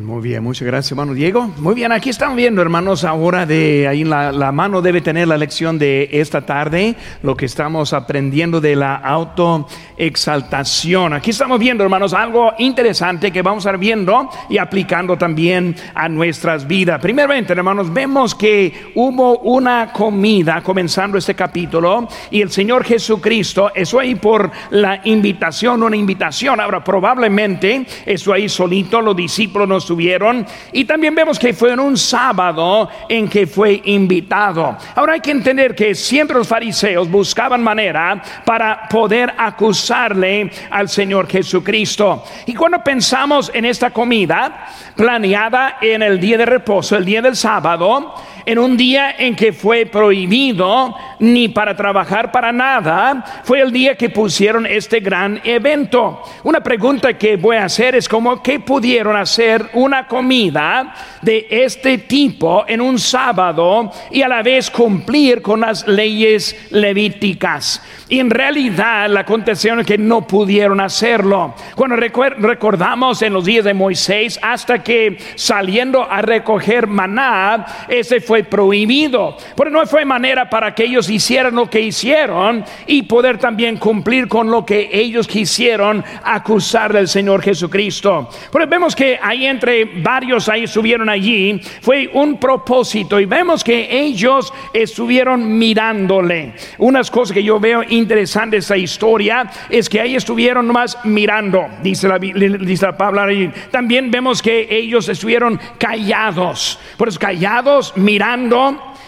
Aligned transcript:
Muy 0.00 0.22
bien, 0.22 0.42
muchas 0.42 0.66
gracias, 0.66 0.92
hermano 0.92 1.12
Diego. 1.12 1.50
Muy 1.58 1.74
bien, 1.74 1.92
aquí 1.92 2.08
estamos 2.08 2.36
viendo, 2.36 2.62
hermanos, 2.62 3.04
ahora 3.04 3.44
de 3.44 3.86
ahí 3.86 4.04
la, 4.04 4.32
la, 4.32 4.50
mano 4.50 4.80
debe 4.80 5.02
tener 5.02 5.28
la 5.28 5.36
lección 5.36 5.78
de 5.78 6.08
esta 6.12 6.46
tarde, 6.46 6.96
lo 7.22 7.36
que 7.36 7.44
estamos 7.44 7.92
aprendiendo 7.92 8.60
de 8.60 8.74
la 8.74 8.94
autoexaltación. 8.94 11.12
Aquí 11.12 11.30
estamos 11.30 11.58
viendo, 11.58 11.84
hermanos, 11.84 12.14
algo 12.14 12.54
interesante 12.58 13.30
que 13.30 13.42
vamos 13.42 13.66
a 13.66 13.68
estar 13.68 13.78
viendo 13.78 14.30
y 14.48 14.56
aplicando 14.56 15.18
también 15.18 15.76
a 15.94 16.08
nuestras 16.08 16.66
vidas. 16.66 16.98
Primeramente, 17.00 17.52
hermanos, 17.52 17.92
vemos 17.92 18.34
que 18.34 18.92
hubo 18.94 19.40
una 19.40 19.92
comida 19.92 20.62
comenzando 20.62 21.18
este 21.18 21.34
capítulo 21.34 22.08
y 22.30 22.40
el 22.40 22.50
Señor 22.50 22.84
Jesucristo, 22.84 23.70
eso 23.74 24.00
ahí 24.00 24.14
por 24.14 24.50
la 24.70 25.02
invitación, 25.04 25.82
una 25.82 25.96
invitación. 25.96 26.60
Ahora, 26.60 26.82
probablemente, 26.82 27.84
eso 28.06 28.32
ahí 28.32 28.48
solito, 28.48 29.02
los 29.02 29.16
discípulos 29.16 29.81
estuvieron. 29.82 30.46
Y 30.72 30.84
también 30.84 31.14
vemos 31.14 31.38
que 31.38 31.52
fue 31.52 31.72
en 31.72 31.80
un 31.80 31.96
sábado 31.96 32.88
en 33.08 33.28
que 33.28 33.46
fue 33.46 33.80
invitado. 33.84 34.76
Ahora 34.94 35.14
hay 35.14 35.20
que 35.20 35.30
entender 35.30 35.74
que 35.74 35.94
siempre 35.94 36.38
los 36.38 36.48
fariseos 36.48 37.10
buscaban 37.10 37.62
manera 37.62 38.22
para 38.44 38.88
poder 38.88 39.34
acusarle 39.36 40.50
al 40.70 40.88
Señor 40.88 41.28
Jesucristo. 41.28 42.24
Y 42.46 42.54
cuando 42.54 42.82
pensamos 42.82 43.50
en 43.54 43.64
esta 43.64 43.90
comida 43.90 44.66
planeada 44.96 45.78
en 45.80 46.02
el 46.02 46.18
día 46.20 46.38
de 46.38 46.46
reposo, 46.46 46.96
el 46.96 47.04
día 47.04 47.22
del 47.22 47.36
sábado, 47.36 48.14
en 48.44 48.58
un 48.58 48.76
día 48.76 49.14
en 49.18 49.36
que 49.36 49.52
fue 49.52 49.86
prohibido 49.86 50.94
ni 51.18 51.48
para 51.48 51.76
trabajar 51.76 52.32
para 52.32 52.52
nada, 52.52 53.42
fue 53.44 53.60
el 53.60 53.70
día 53.70 53.96
que 53.96 54.10
pusieron 54.10 54.66
este 54.66 55.00
gran 55.00 55.40
evento. 55.44 56.22
Una 56.42 56.60
pregunta 56.60 57.16
que 57.16 57.36
voy 57.36 57.56
a 57.56 57.64
hacer 57.64 57.94
es 57.94 58.08
como 58.08 58.42
que 58.42 58.60
pudieron 58.60 59.16
hacer 59.16 59.70
una 59.74 60.06
comida 60.06 60.94
de 61.20 61.46
este 61.48 61.98
tipo 61.98 62.64
en 62.66 62.80
un 62.80 62.98
sábado 62.98 63.90
y 64.10 64.22
a 64.22 64.28
la 64.28 64.42
vez 64.42 64.70
cumplir 64.70 65.42
con 65.42 65.60
las 65.60 65.86
leyes 65.86 66.56
levíticas. 66.70 67.82
Y 68.08 68.18
en 68.18 68.30
realidad 68.30 69.08
la 69.08 69.24
contestación 69.24 69.80
es 69.80 69.86
que 69.86 69.98
no 69.98 70.26
pudieron 70.26 70.80
hacerlo. 70.80 71.54
Cuando 71.74 71.96
recordamos 71.96 73.22
en 73.22 73.32
los 73.32 73.44
días 73.44 73.64
de 73.64 73.74
Moisés, 73.74 74.38
hasta 74.42 74.82
que 74.82 75.18
saliendo 75.36 76.02
a 76.02 76.20
recoger 76.22 76.86
maná, 76.86 77.64
ese 77.88 78.20
fue 78.20 78.31
prohibido. 78.42 79.36
Pero 79.54 79.68
no 79.68 79.84
fue 79.86 80.06
manera 80.06 80.48
para 80.48 80.74
que 80.74 80.84
ellos 80.84 81.10
hicieran 81.10 81.54
lo 81.54 81.68
que 81.68 81.80
hicieron 81.80 82.64
y 82.86 83.02
poder 83.02 83.36
también 83.36 83.76
cumplir 83.76 84.28
con 84.28 84.50
lo 84.50 84.64
que 84.64 84.88
ellos 84.90 85.26
quisieron 85.26 86.02
acusar 86.24 86.92
del 86.92 87.08
Señor 87.08 87.42
Jesucristo. 87.42 88.30
Pero 88.50 88.66
vemos 88.66 88.96
que 88.96 89.18
ahí 89.20 89.44
entre 89.44 89.84
varios 89.84 90.48
ahí 90.48 90.64
estuvieron 90.64 91.10
allí, 91.10 91.60
fue 91.82 92.08
un 92.12 92.40
propósito 92.40 93.20
y 93.20 93.26
vemos 93.26 93.62
que 93.62 93.88
ellos 93.90 94.52
estuvieron 94.72 95.58
mirándole. 95.58 96.54
Unas 96.78 97.10
cosas 97.10 97.34
que 97.34 97.44
yo 97.44 97.60
veo 97.60 97.82
interesante 97.86 98.56
de 98.56 98.60
esta 98.60 98.76
historia 98.76 99.50
es 99.68 99.88
que 99.88 100.00
ahí 100.00 100.16
estuvieron 100.16 100.66
más 100.68 100.98
mirando, 101.04 101.66
dice 101.82 102.08
la, 102.08 102.18
dice 102.18 102.86
la 102.86 102.96
palabra. 102.96 103.34
También 103.70 104.10
vemos 104.10 104.40
que 104.40 104.66
ellos 104.70 105.08
estuvieron 105.08 105.60
callados, 105.78 106.78
por 106.96 107.08
eso 107.08 107.18
callados, 107.18 107.92
mirando 107.96 108.21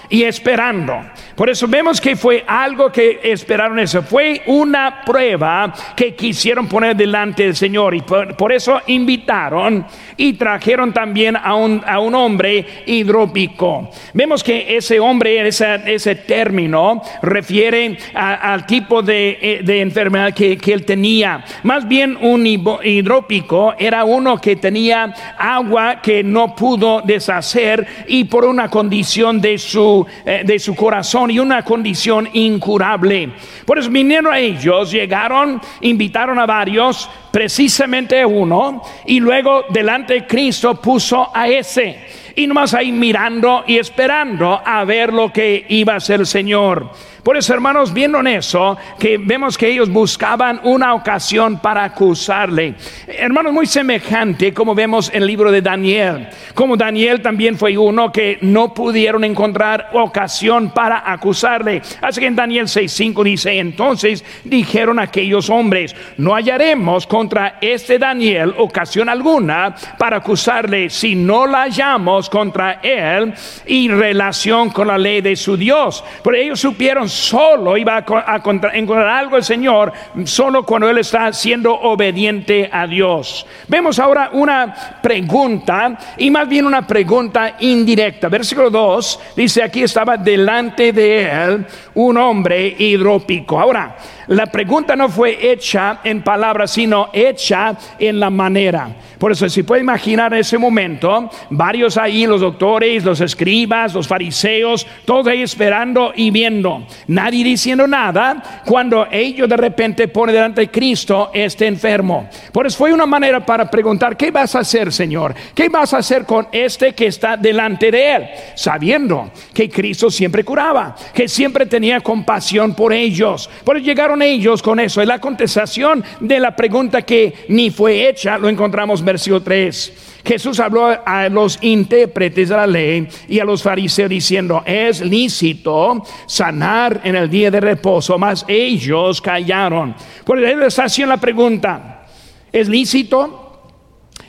y 0.08 0.24
esperando. 0.24 1.00
Por 1.34 1.50
eso 1.50 1.66
vemos 1.66 2.00
que 2.00 2.14
fue 2.14 2.44
algo 2.46 2.92
que 2.92 3.20
esperaron 3.22 3.78
eso. 3.80 4.02
Fue 4.02 4.42
una 4.46 5.02
prueba 5.04 5.72
que 5.96 6.14
quisieron 6.14 6.68
poner 6.68 6.94
delante 6.94 7.42
del 7.44 7.56
Señor. 7.56 7.94
Y 7.94 8.02
por, 8.02 8.52
eso 8.52 8.80
invitaron 8.86 9.84
y 10.16 10.34
trajeron 10.34 10.92
también 10.92 11.36
a 11.36 11.55
un, 11.55 11.82
a 11.84 11.98
un 11.98 12.14
hombre 12.14 12.64
hidrópico. 12.86 13.90
Vemos 14.12 14.44
que 14.44 14.77
ese 14.77 15.00
hombre, 15.00 15.46
ese, 15.48 15.80
ese 15.86 16.14
término, 16.14 17.02
refiere 17.22 17.96
al 18.14 18.64
tipo 18.66 19.02
de, 19.02 19.39
eh, 19.40 19.61
de 19.64 19.80
enfermedad 19.80 20.33
que, 20.33 20.56
que, 20.56 20.72
él 20.72 20.84
tenía. 20.84 21.45
Más 21.64 21.86
bien 21.89 22.16
un 22.20 22.46
hidrópico 22.46 23.74
era 23.78 24.05
uno 24.05 24.40
que 24.40 24.56
tenía 24.56 25.12
agua 25.36 26.01
que 26.01 26.22
no 26.22 26.55
pudo 26.55 27.02
deshacer 27.02 27.86
y 28.06 28.24
por 28.24 28.45
una 28.45 28.68
condición 28.70 29.40
de 29.40 29.58
su, 29.58 30.06
eh, 30.24 30.42
de 30.45 30.58
su 30.58 30.74
corazón 30.74 31.23
y 31.30 31.39
una 31.39 31.62
condición 31.62 32.29
incurable. 32.33 33.30
Por 33.64 33.79
eso 33.79 33.90
vinieron 33.90 34.33
a 34.33 34.39
ellos, 34.39 34.90
llegaron, 34.90 35.61
invitaron 35.80 36.39
a 36.39 36.46
varios, 36.46 37.08
precisamente 37.30 38.24
uno, 38.24 38.83
y 39.07 39.20
luego 39.20 39.64
delante 39.70 40.14
de 40.14 40.27
Cristo 40.27 40.80
puso 40.80 41.30
a 41.34 41.48
ese. 41.48 42.23
Y 42.36 42.46
nomás 42.46 42.74
ahí 42.74 42.90
mirando 42.92 43.64
y 43.67 43.78
esperando 43.78 44.61
a 44.64 44.84
ver 44.84 45.12
lo 45.12 45.33
que 45.33 45.64
iba 45.68 45.95
a 45.95 45.96
hacer 45.96 46.20
el 46.20 46.27
Señor. 46.27 46.90
Por 47.24 47.39
eso, 47.39 47.55
hermanos, 47.55 47.95
viendo 47.95 48.20
en 48.20 48.27
eso, 48.27 48.77
que 48.98 49.17
vemos 49.17 49.56
que 49.56 49.68
ellos 49.68 49.89
buscaban 49.89 50.61
una 50.62 50.92
ocasión 50.92 51.58
para 51.58 51.83
acusarle. 51.83 52.74
Hermanos, 53.06 53.50
muy 53.50 53.64
semejante 53.64 54.52
como 54.52 54.74
vemos 54.74 55.08
en 55.08 55.22
el 55.22 55.28
libro 55.28 55.50
de 55.50 55.62
Daniel. 55.62 56.28
Como 56.52 56.77
Daniel 56.77 57.22
también 57.22 57.56
fue 57.56 57.78
uno 57.78 58.12
que 58.12 58.36
no 58.42 58.74
pudieron 58.74 59.24
encontrar 59.24 59.89
ocasión 59.95 60.70
para 60.74 61.11
acusarle. 61.11 61.80
Así 62.02 62.20
que 62.20 62.27
en 62.27 62.36
Daniel 62.36 62.66
6:5 62.66 63.24
dice, 63.24 63.58
entonces 63.58 64.22
dijeron 64.45 64.98
aquellos 64.98 65.48
hombres, 65.48 65.96
no 66.18 66.34
hallaremos 66.34 67.06
contra 67.06 67.56
este 67.62 67.98
Daniel 67.98 68.55
ocasión 68.58 69.08
alguna 69.08 69.74
para 69.98 70.18
acusarle 70.18 70.90
si 70.90 71.14
no 71.14 71.46
la 71.46 71.62
hallamos 71.62 72.23
contra 72.29 72.80
él 72.83 73.33
y 73.67 73.89
relación 73.89 74.70
con 74.70 74.89
la 74.89 74.98
ley 74.98 75.20
de 75.20 75.36
su 75.36 75.57
Dios. 75.57 76.05
Pero 76.23 76.36
ellos 76.36 76.61
supieron 76.61 77.08
solo 77.08 77.77
iba 77.77 77.96
a, 77.96 78.36
encontrar 78.36 79.07
algo 79.08 79.36
el 79.36 79.45
Señor, 79.45 79.92
solo 80.24 80.64
cuando 80.64 80.89
Él 80.89 80.98
está 80.98 81.33
siendo 81.33 81.74
obediente 81.74 82.68
a 82.73 82.86
Dios. 82.86 83.46
Vemos 83.68 83.98
ahora 83.98 84.30
una 84.33 85.01
pregunta 85.02 85.98
y 86.17 86.30
más 86.30 86.48
bien 86.48 86.67
una 86.67 86.86
pregunta 86.86 87.57
indirecta. 87.61 88.29
Versículo 88.29 88.70
2 88.70 89.20
dice, 89.36 89.63
aquí 89.63 89.83
estaba 89.83 90.17
delante 90.17 90.92
de 90.92 91.23
Él 91.23 91.67
un 91.95 92.17
hombre 92.17 92.74
hidrópico. 92.79 93.61
Ahora, 93.61 93.96
la 94.29 94.46
pregunta 94.46 94.96
no 94.96 95.08
fue 95.08 95.51
hecha 95.51 96.01
en 96.05 96.23
palabras, 96.23 96.73
sino 96.73 97.11
hecha 97.12 97.77
en 97.98 98.20
la 98.20 98.30
manera. 98.30 98.95
Por 99.18 99.33
eso, 99.33 99.48
si 99.48 99.62
puede 99.62 99.80
imaginar 99.80 100.35
ese 100.35 100.58
momento, 100.58 101.30
varios 101.51 101.96
ahí, 101.96 102.27
los 102.27 102.40
doctores, 102.40 103.05
los 103.05 103.20
escribas, 103.20 103.95
los 103.95 104.08
fariseos, 104.08 104.86
todos 105.05 105.29
ahí 105.29 105.42
esperando 105.42 106.13
y 106.14 106.30
viendo, 106.30 106.86
nadie 107.07 107.45
diciendo 107.45 107.86
nada, 107.86 108.63
cuando 108.67 109.07
ellos 109.11 109.48
de 109.48 109.57
repente 109.57 110.08
ponen 110.08 110.34
delante 110.34 110.63
de 110.63 110.70
Cristo 110.70 111.30
este 111.33 111.67
enfermo. 111.67 112.29
Por 112.52 112.67
eso 112.67 112.79
fue 112.79 112.92
una 112.92 113.07
manera 113.07 113.45
para 113.45 113.70
preguntar, 113.70 114.17
¿qué 114.17 114.30
vas 114.30 114.55
a 114.57 114.61
hacer, 114.61 114.92
Señor? 114.92 115.34
¿Qué 115.55 115.68
vas 115.68 115.95
a 115.95 115.98
hacer 115.98 116.24
con 116.24 116.48
este 116.52 116.92
que 116.92 117.07
está 117.07 117.36
delante 117.36 117.90
de 117.90 118.14
él? 118.17 118.29
Sabiendo 118.55 119.30
que 119.52 119.70
Cristo 119.70 120.11
siempre 120.11 120.45
curaba, 120.45 120.95
que 121.14 121.29
siempre 121.29 121.67
tenía 121.67 122.01
compasión 122.01 122.74
por 122.74 122.92
ellos. 122.92 123.48
Por 123.64 123.77
eso 123.77 123.86
llegaron 123.86 124.14
ellos 124.23 124.63
con 124.63 124.80
eso. 124.80 125.02
Y 125.02 125.07
la 125.07 125.20
contestación 125.20 126.05
de 126.20 126.41
la 126.41 126.55
pregunta 126.55 127.02
que 127.02 127.47
ni 127.48 127.70
fue 127.70 128.08
hecha, 128.08 128.38
lo 128.38 128.49
encontramos 128.49 129.00
en 129.00 129.06
versículo 129.06 129.43
3. 129.43 130.20
Jesús 130.25 130.58
habló 130.58 130.87
a 131.05 131.29
los 131.29 131.58
intérpretes 131.61 132.49
de 132.49 132.56
la 132.56 132.67
ley 132.67 133.06
y 133.29 133.41
a 133.41 133.44
los 133.44 133.62
fariseos 133.62 134.08
diciendo, 134.08 134.62
es 134.64 135.02
lícito 135.02 136.02
sanar 136.26 137.02
en 137.05 137.17
el 137.17 137.29
día 137.29 137.50
de 137.50 137.61
reposo, 137.61 138.19
mas 138.19 138.44
ellos 138.49 139.20
callaron. 139.20 139.94
Por 140.25 140.43
eso 140.43 140.58
les 140.58 140.79
hacían 140.79 141.11
la 141.11 141.19
pregunta, 141.19 142.06
¿es 142.50 142.69
lícito? 142.69 143.62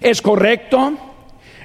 ¿Es 0.02 0.22
correcto? 0.22 0.94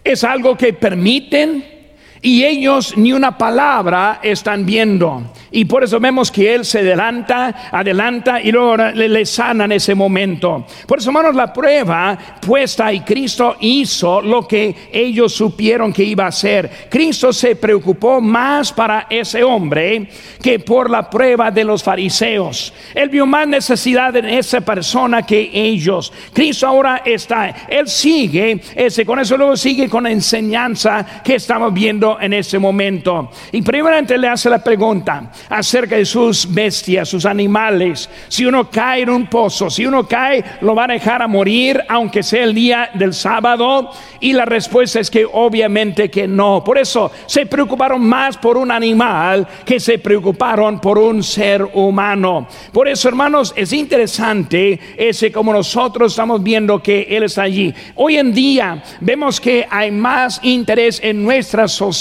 ¿Es 0.04 0.22
algo 0.22 0.56
que 0.56 0.72
permiten? 0.72 1.79
Y 2.22 2.44
ellos 2.44 2.98
ni 2.98 3.14
una 3.14 3.38
palabra 3.38 4.20
están 4.22 4.66
viendo. 4.66 5.22
Y 5.52 5.64
por 5.64 5.82
eso 5.82 5.98
vemos 5.98 6.30
que 6.30 6.54
Él 6.54 6.66
se 6.66 6.80
adelanta, 6.80 7.70
adelanta 7.72 8.42
y 8.42 8.52
luego 8.52 8.76
le, 8.76 9.24
sana 9.24 9.64
en 9.64 9.72
ese 9.72 9.94
momento. 9.94 10.66
Por 10.86 10.98
eso, 10.98 11.08
hermanos, 11.08 11.34
la 11.34 11.50
prueba 11.50 12.18
puesta 12.40 12.92
y 12.92 13.00
Cristo 13.00 13.56
hizo 13.60 14.20
lo 14.20 14.46
que 14.46 14.90
ellos 14.92 15.32
supieron 15.32 15.94
que 15.94 16.04
iba 16.04 16.24
a 16.24 16.28
hacer. 16.28 16.88
Cristo 16.90 17.32
se 17.32 17.56
preocupó 17.56 18.20
más 18.20 18.70
para 18.70 19.06
ese 19.08 19.42
hombre 19.42 20.08
que 20.42 20.58
por 20.58 20.90
la 20.90 21.08
prueba 21.08 21.50
de 21.50 21.64
los 21.64 21.82
fariseos. 21.82 22.72
Él 22.94 23.08
vio 23.08 23.24
más 23.24 23.48
necesidad 23.48 24.14
en 24.16 24.26
esa 24.26 24.60
persona 24.60 25.22
que 25.22 25.50
ellos. 25.52 26.12
Cristo 26.34 26.66
ahora 26.66 27.02
está, 27.04 27.66
Él 27.68 27.88
sigue, 27.88 28.60
ese, 28.74 29.06
con 29.06 29.18
eso 29.18 29.38
luego 29.38 29.56
sigue 29.56 29.88
con 29.88 30.04
la 30.04 30.10
enseñanza 30.10 31.22
que 31.24 31.36
estamos 31.36 31.72
viendo 31.72 32.09
en 32.18 32.32
ese 32.32 32.58
momento. 32.58 33.30
Y 33.52 33.62
primeramente 33.62 34.16
le 34.16 34.28
hace 34.28 34.48
la 34.48 34.62
pregunta. 34.62 35.30
acerca 35.48 35.96
de 35.96 36.04
sus 36.04 36.52
bestias, 36.52 37.08
sus 37.08 37.26
animales. 37.26 38.08
Si 38.28 38.44
uno 38.46 38.70
cae 38.70 39.02
en 39.02 39.10
un 39.10 39.26
pozo, 39.26 39.68
si 39.68 39.84
uno 39.86 40.06
cae, 40.06 40.42
lo 40.62 40.74
van 40.74 40.90
a 40.90 40.94
dejar 40.94 41.22
a 41.22 41.28
morir, 41.28 41.82
aunque 41.88 42.22
sea 42.22 42.44
el 42.44 42.54
día 42.54 42.90
del 42.94 43.12
sábado. 43.12 43.90
Y 44.20 44.32
la 44.32 44.44
respuesta 44.44 45.00
es 45.00 45.10
que 45.10 45.26
obviamente 45.30 46.10
que 46.10 46.26
no. 46.26 46.62
Por 46.64 46.78
eso 46.78 47.10
se 47.26 47.46
preocuparon 47.46 48.04
más 48.04 48.36
por 48.36 48.56
un 48.56 48.70
animal 48.70 49.46
que 49.64 49.80
se 49.80 49.98
preocuparon 49.98 50.80
por 50.80 50.98
un 50.98 51.22
ser 51.22 51.66
humano. 51.74 52.46
Por 52.72 52.88
eso, 52.88 53.08
hermanos, 53.08 53.52
es 53.56 53.72
interesante 53.72 54.78
ese 54.96 55.30
como 55.32 55.52
nosotros 55.52 56.12
estamos 56.12 56.42
viendo 56.42 56.82
que 56.82 57.06
Él 57.10 57.24
está 57.24 57.42
allí. 57.42 57.74
Hoy 57.94 58.16
en 58.16 58.32
día 58.32 58.82
vemos 59.00 59.40
que 59.40 59.66
hay 59.68 59.90
más 59.90 60.40
interés 60.42 61.00
en 61.02 61.22
nuestra 61.22 61.68
sociedad 61.68 61.99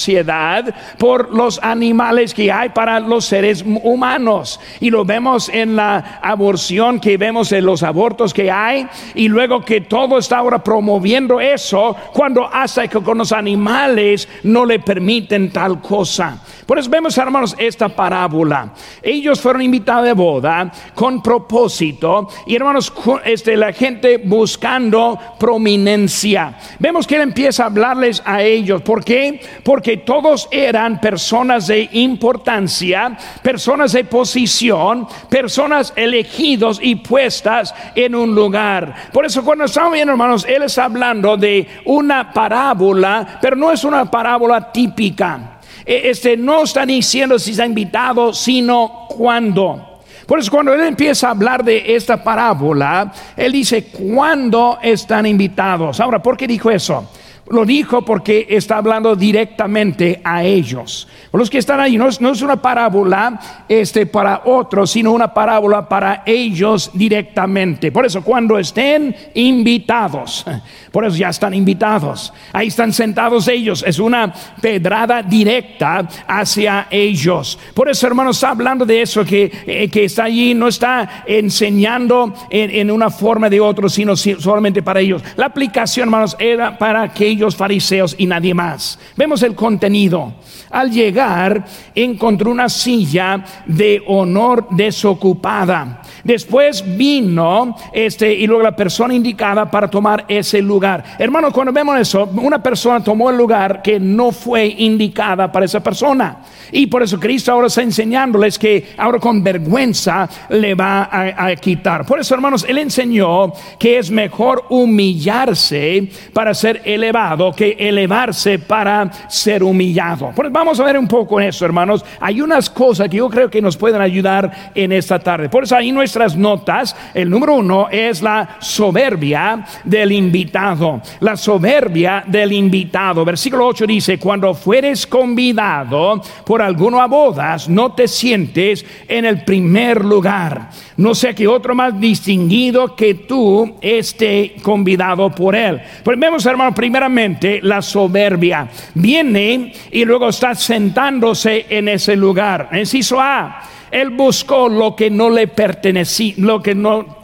por 0.97 1.33
los 1.33 1.59
animales 1.61 2.33
que 2.33 2.51
hay 2.51 2.69
para 2.69 2.99
los 2.99 3.25
seres 3.25 3.63
humanos. 3.83 4.59
Y 4.79 4.89
lo 4.89 5.05
vemos 5.05 5.49
en 5.49 5.75
la 5.75 6.19
aborción, 6.21 6.99
que 6.99 7.17
vemos 7.17 7.51
en 7.51 7.65
los 7.65 7.83
abortos 7.83 8.33
que 8.33 8.51
hay, 8.51 8.87
y 9.15 9.27
luego 9.27 9.61
que 9.61 9.81
todo 9.81 10.17
está 10.17 10.37
ahora 10.37 10.63
promoviendo 10.63 11.39
eso, 11.39 11.95
cuando 12.13 12.45
hasta 12.45 12.87
que 12.87 13.01
con 13.01 13.17
los 13.17 13.31
animales 13.31 14.27
no 14.43 14.65
le 14.65 14.79
permiten 14.79 15.51
tal 15.51 15.81
cosa. 15.81 16.41
Por 16.65 16.77
eso 16.77 16.89
vemos, 16.89 17.17
hermanos, 17.17 17.55
esta 17.57 17.89
parábola. 17.89 18.73
Ellos 19.01 19.41
fueron 19.41 19.61
invitados 19.61 20.05
de 20.05 20.13
boda 20.13 20.71
con 20.93 21.21
propósito, 21.21 22.27
y 22.45 22.55
hermanos, 22.55 22.93
este, 23.25 23.57
la 23.57 23.73
gente 23.73 24.17
buscando 24.17 25.19
prominencia. 25.39 26.57
Vemos 26.77 27.07
que 27.07 27.15
él 27.15 27.21
empieza 27.21 27.63
a 27.63 27.67
hablarles 27.67 28.21
a 28.25 28.43
ellos. 28.43 28.81
¿Por 28.81 29.03
qué? 29.03 29.41
Porque 29.63 29.88
todos 29.97 30.47
eran 30.51 30.99
personas 30.99 31.67
de 31.67 31.89
importancia, 31.93 33.17
personas 33.41 33.93
de 33.93 34.03
posición, 34.03 35.07
personas 35.29 35.93
elegidos 35.95 36.79
y 36.81 36.95
puestas 36.95 37.73
en 37.95 38.15
un 38.15 38.33
lugar. 38.33 39.09
Por 39.11 39.25
eso 39.25 39.43
cuando 39.43 39.65
estamos 39.65 39.93
viendo, 39.93 40.11
hermanos, 40.11 40.45
él 40.47 40.63
está 40.63 40.85
hablando 40.85 41.37
de 41.37 41.67
una 41.85 42.31
parábola, 42.31 43.39
pero 43.41 43.55
no 43.55 43.71
es 43.71 43.83
una 43.83 44.09
parábola 44.09 44.71
típica. 44.71 45.59
E, 45.85 46.09
este 46.09 46.37
no 46.37 46.63
está 46.63 46.85
diciendo 46.85 47.39
si 47.39 47.51
está 47.51 47.65
invitado, 47.65 48.33
sino 48.33 49.07
cuándo. 49.09 49.89
Por 50.29 50.37
eso 50.37 50.51
cuando 50.51 50.73
él 50.73 50.81
empieza 50.81 51.27
a 51.27 51.31
hablar 51.31 51.63
de 51.63 51.95
esta 51.95 52.23
parábola, 52.23 53.11
él 53.35 53.51
dice, 53.51 53.85
¿cuándo 53.85 54.77
están 54.79 55.25
invitados? 55.25 55.99
Ahora, 55.99 56.21
¿por 56.21 56.37
qué 56.37 56.45
dijo 56.47 56.69
eso? 56.69 57.09
Lo 57.49 57.65
dijo 57.65 58.03
porque 58.03 58.45
está 58.49 58.77
hablando 58.77 59.15
directamente 59.15 60.21
a 60.23 60.43
ellos. 60.43 61.07
Los 61.33 61.49
que 61.49 61.57
están 61.57 61.79
ahí, 61.79 61.97
no 61.97 62.07
es, 62.07 62.21
no 62.21 62.31
es, 62.31 62.41
una 62.43 62.61
parábola 62.61 63.39
este, 63.67 64.05
para 64.05 64.43
otros, 64.45 64.91
sino 64.91 65.11
una 65.11 65.33
parábola 65.33 65.89
para 65.89 66.21
ellos 66.25 66.91
directamente. 66.93 67.91
Por 67.91 68.05
eso, 68.05 68.23
cuando 68.23 68.57
estén 68.59 69.15
invitados, 69.33 70.45
por 70.91 71.05
eso 71.05 71.17
ya 71.17 71.29
están 71.29 71.55
invitados, 71.55 72.31
ahí 72.53 72.67
están 72.67 72.93
sentados 72.93 73.47
ellos, 73.47 73.83
es 73.85 73.97
una 73.97 74.31
pedrada 74.61 75.23
directa 75.23 76.07
hacia 76.27 76.87
ellos. 76.91 77.57
Por 77.73 77.89
eso, 77.89 78.05
hermanos, 78.05 78.37
está 78.37 78.49
hablando 78.49 78.85
de 78.85 79.01
eso 79.01 79.25
que, 79.25 79.51
eh, 79.65 79.89
que 79.89 80.05
está 80.05 80.25
allí, 80.25 80.53
no 80.53 80.67
está 80.67 81.23
enseñando 81.25 82.33
en, 82.49 82.69
en 82.69 82.91
una 82.91 83.09
forma 83.09 83.49
de 83.49 83.59
otro, 83.59 83.89
sino 83.89 84.15
solamente 84.15 84.83
para 84.83 84.99
ellos. 84.99 85.23
La 85.35 85.47
aplicación, 85.47 86.09
hermanos, 86.09 86.35
era 86.39 86.77
para 86.77 87.11
aquellos 87.39 87.55
fariseos 87.55 88.15
y 88.17 88.25
nadie 88.25 88.53
más. 88.53 88.99
Vemos 89.15 89.41
el 89.43 89.55
contenido. 89.55 90.33
Al 90.71 90.91
llegar, 90.91 91.65
encontró 91.95 92.51
una 92.51 92.67
silla 92.67 93.43
de 93.65 94.03
honor 94.07 94.67
desocupada. 94.71 96.01
Después 96.23 96.83
vino 96.97 97.75
este 97.93 98.33
y 98.33 98.45
luego 98.45 98.61
la 98.61 98.75
persona 98.75 99.13
indicada 99.13 99.71
para 99.71 99.89
tomar 99.89 100.25
ese 100.27 100.61
lugar. 100.61 101.03
Hermano, 101.17 101.51
cuando 101.51 101.71
vemos 101.71 101.97
eso, 101.99 102.29
una 102.35 102.61
persona 102.61 103.03
tomó 103.03 103.29
el 103.29 103.37
lugar 103.37 103.81
que 103.81 103.99
no 103.99 104.31
fue 104.31 104.67
indicada 104.67 105.51
para 105.51 105.65
esa 105.65 105.81
persona. 105.81 106.39
Y 106.71 106.87
por 106.87 107.01
eso 107.01 107.19
Cristo 107.19 107.51
ahora 107.51 107.67
está 107.67 107.81
enseñándoles 107.81 108.59
que 108.59 108.89
ahora 108.97 109.17
con 109.19 109.41
vergüenza 109.41 110.29
le 110.49 110.75
va 110.75 111.03
a, 111.03 111.45
a 111.47 111.55
quitar. 111.55 112.05
Por 112.05 112.19
eso, 112.19 112.35
hermanos, 112.35 112.65
Él 112.67 112.77
enseñó 112.77 113.53
que 113.79 113.97
es 113.97 114.11
mejor 114.11 114.65
humillarse 114.69 116.09
para 116.33 116.53
ser 116.53 116.81
elevado 116.85 117.28
que 117.55 117.75
elevarse 117.79 118.59
para 118.59 119.09
ser 119.27 119.63
humillado. 119.63 120.31
Vamos 120.51 120.79
a 120.79 120.83
ver 120.83 120.97
un 120.97 121.07
poco 121.07 121.39
eso, 121.39 121.65
hermanos. 121.65 122.03
Hay 122.19 122.41
unas 122.41 122.69
cosas 122.69 123.09
que 123.09 123.17
yo 123.17 123.29
creo 123.29 123.49
que 123.49 123.61
nos 123.61 123.77
pueden 123.77 124.01
ayudar 124.01 124.71
en 124.73 124.91
esta 124.91 125.19
tarde. 125.19 125.49
Por 125.49 125.63
eso 125.63 125.75
ahí 125.75 125.91
nuestras 125.91 126.35
notas, 126.35 126.95
el 127.13 127.29
número 127.29 127.55
uno 127.55 127.87
es 127.89 128.21
la 128.21 128.57
soberbia 128.59 129.65
del 129.83 130.11
invitado. 130.11 131.01
La 131.19 131.35
soberbia 131.35 132.23
del 132.25 132.53
invitado. 132.53 133.25
Versículo 133.25 133.67
8 133.67 133.85
dice, 133.85 134.19
cuando 134.19 134.53
fueres 134.53 135.05
convidado 135.05 136.21
por 136.45 136.61
alguno 136.61 137.01
a 137.01 137.07
bodas, 137.07 137.69
no 137.69 137.93
te 137.93 138.07
sientes 138.07 138.85
en 139.07 139.25
el 139.25 139.43
primer 139.43 140.03
lugar. 140.03 140.69
No 140.99 141.15
sea 141.15 141.33
que 141.33 141.47
otro 141.47 141.73
más 141.73 141.97
distinguido 141.97 142.93
que 142.93 143.13
tú 143.13 143.77
esté 143.79 144.55
convidado 144.61 145.29
por 145.29 145.55
él. 145.55 145.79
Pues 146.03 146.19
vemos, 146.19 146.45
hermano, 146.45 146.75
primeramente 146.75 147.61
la 147.63 147.81
soberbia. 147.81 148.67
Viene 148.95 149.71
y 149.91 150.03
luego 150.03 150.27
está 150.27 150.53
sentándose 150.55 151.67
en 151.69 151.87
ese 151.87 152.17
lugar. 152.17 152.67
Enciso 152.73 153.17
A. 153.17 153.61
Él 153.89 154.09
buscó 154.09 154.67
lo 154.67 154.93
que 154.93 155.09
no 155.09 155.29
le 155.29 155.47
pertenecía, 155.47 156.33
lo 156.35 156.61
que 156.61 156.75
no, 156.75 157.17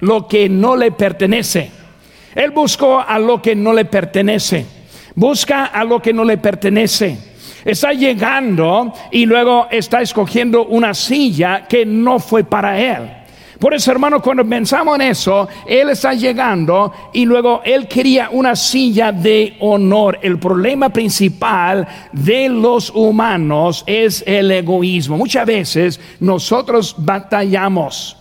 lo 0.00 0.26
que 0.26 0.48
no 0.48 0.74
le 0.74 0.92
pertenece. 0.92 1.70
Él 2.34 2.50
buscó 2.52 2.98
a 2.98 3.18
lo 3.18 3.42
que 3.42 3.54
no 3.54 3.74
le 3.74 3.84
pertenece. 3.84 4.64
Busca 5.14 5.66
a 5.66 5.84
lo 5.84 6.00
que 6.00 6.14
no 6.14 6.24
le 6.24 6.38
pertenece 6.38 7.18
está 7.64 7.92
llegando 7.92 8.94
y 9.10 9.26
luego 9.26 9.66
está 9.70 10.00
escogiendo 10.00 10.66
una 10.66 10.94
silla 10.94 11.66
que 11.68 11.84
no 11.84 12.18
fue 12.18 12.44
para 12.44 12.78
él. 12.80 13.17
Por 13.58 13.74
eso, 13.74 13.90
hermano, 13.90 14.22
cuando 14.22 14.48
pensamos 14.48 14.94
en 14.96 15.02
eso, 15.02 15.48
Él 15.66 15.90
está 15.90 16.14
llegando 16.14 16.92
y 17.12 17.24
luego 17.24 17.60
Él 17.64 17.88
quería 17.88 18.28
una 18.30 18.54
silla 18.54 19.10
de 19.10 19.56
honor. 19.60 20.18
El 20.22 20.38
problema 20.38 20.90
principal 20.90 21.86
de 22.12 22.48
los 22.48 22.90
humanos 22.90 23.82
es 23.86 24.22
el 24.26 24.50
egoísmo. 24.52 25.16
Muchas 25.16 25.44
veces 25.44 26.00
nosotros 26.20 26.94
batallamos 26.98 28.18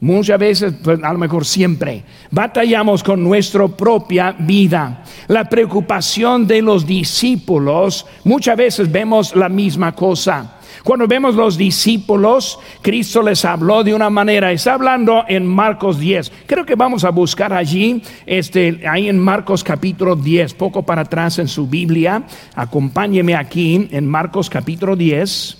Muchas 0.00 0.38
veces, 0.38 0.72
pues, 0.82 0.98
a 1.02 1.12
lo 1.12 1.18
mejor 1.18 1.44
siempre, 1.44 2.02
batallamos 2.30 3.02
con 3.02 3.22
nuestra 3.22 3.68
propia 3.68 4.32
vida. 4.32 5.04
La 5.28 5.46
preocupación 5.46 6.46
de 6.46 6.62
los 6.62 6.86
discípulos, 6.86 8.06
muchas 8.24 8.56
veces 8.56 8.90
vemos 8.90 9.36
la 9.36 9.50
misma 9.50 9.94
cosa. 9.94 10.56
Cuando 10.84 11.06
vemos 11.06 11.34
los 11.34 11.58
discípulos, 11.58 12.58
Cristo 12.80 13.22
les 13.22 13.44
habló 13.44 13.84
de 13.84 13.94
una 13.94 14.08
manera. 14.08 14.50
Está 14.50 14.74
hablando 14.74 15.24
en 15.28 15.46
Marcos 15.46 15.98
10. 15.98 16.32
Creo 16.46 16.64
que 16.64 16.74
vamos 16.74 17.04
a 17.04 17.10
buscar 17.10 17.52
allí, 17.52 18.02
este, 18.24 18.80
ahí 18.88 19.08
en 19.08 19.18
Marcos 19.18 19.62
capítulo 19.62 20.16
10, 20.16 20.54
poco 20.54 20.82
para 20.82 21.02
atrás 21.02 21.38
en 21.38 21.48
su 21.48 21.66
Biblia. 21.66 22.22
Acompáñeme 22.54 23.34
aquí 23.34 23.88
en 23.90 24.08
Marcos 24.08 24.48
capítulo 24.48 24.96
10, 24.96 25.58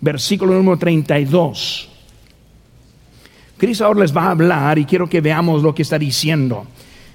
versículo 0.00 0.54
número 0.54 0.78
32. 0.78 1.88
Cristo 3.58 3.84
ahora 3.84 4.00
les 4.00 4.16
va 4.16 4.24
a 4.24 4.30
hablar 4.30 4.78
y 4.78 4.84
quiero 4.84 5.08
que 5.08 5.20
veamos 5.20 5.62
lo 5.62 5.74
que 5.74 5.82
está 5.82 5.98
diciendo. 5.98 6.66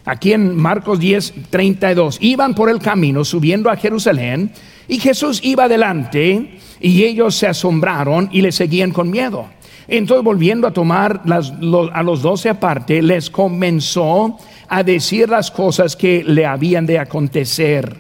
Aquí 0.03 0.31
en 0.31 0.55
Marcos 0.55 0.99
10, 0.99 1.33
32, 1.49 2.17
iban 2.21 2.55
por 2.55 2.69
el 2.69 2.79
camino 2.79 3.25
subiendo 3.25 3.69
a 3.69 3.75
Jerusalén 3.75 4.51
y 4.87 4.99
Jesús 4.99 5.41
iba 5.43 5.65
adelante 5.65 6.56
y 6.79 7.03
ellos 7.03 7.35
se 7.35 7.47
asombraron 7.47 8.29
y 8.31 8.41
le 8.41 8.51
seguían 8.51 8.91
con 8.91 9.09
miedo. 9.09 9.45
Entonces 9.87 10.23
volviendo 10.23 10.67
a 10.67 10.73
tomar 10.73 11.21
a 11.25 12.03
los 12.03 12.21
doce 12.21 12.49
aparte, 12.49 13.01
les 13.01 13.29
comenzó 13.29 14.37
a 14.67 14.83
decir 14.83 15.29
las 15.29 15.49
cosas 15.49 15.95
que 15.95 16.23
le 16.23 16.45
habían 16.45 16.85
de 16.85 16.99
acontecer. 16.99 17.95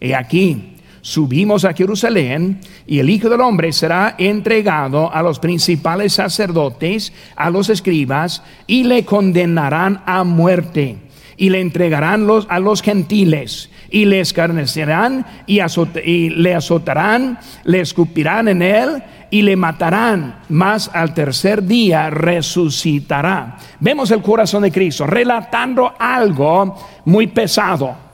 He 0.00 0.14
aquí, 0.14 0.76
subimos 1.02 1.64
a 1.64 1.74
Jerusalén 1.74 2.60
y 2.86 2.98
el 3.00 3.10
Hijo 3.10 3.28
del 3.28 3.42
Hombre 3.42 3.72
será 3.72 4.14
entregado 4.18 5.12
a 5.12 5.22
los 5.22 5.38
principales 5.38 6.14
sacerdotes, 6.14 7.12
a 7.36 7.50
los 7.50 7.68
escribas, 7.68 8.42
y 8.66 8.84
le 8.84 9.04
condenarán 9.04 10.02
a 10.06 10.24
muerte, 10.24 10.96
y 11.36 11.50
le 11.50 11.60
entregarán 11.60 12.26
a 12.48 12.58
los 12.60 12.82
gentiles, 12.82 13.70
y 13.90 14.04
le 14.04 14.20
escarnecerán, 14.20 15.24
y, 15.46 15.60
y 16.04 16.30
le 16.30 16.54
azotarán, 16.54 17.38
le 17.64 17.80
escupirán 17.80 18.48
en 18.48 18.62
él, 18.62 19.02
y 19.30 19.42
le 19.42 19.56
matarán, 19.56 20.40
mas 20.48 20.90
al 20.94 21.12
tercer 21.12 21.62
día 21.62 22.10
resucitará. 22.10 23.56
Vemos 23.80 24.10
el 24.10 24.22
corazón 24.22 24.62
de 24.62 24.70
Cristo 24.70 25.06
relatando 25.06 25.94
algo 25.98 26.76
muy 27.04 27.26
pesado 27.26 28.06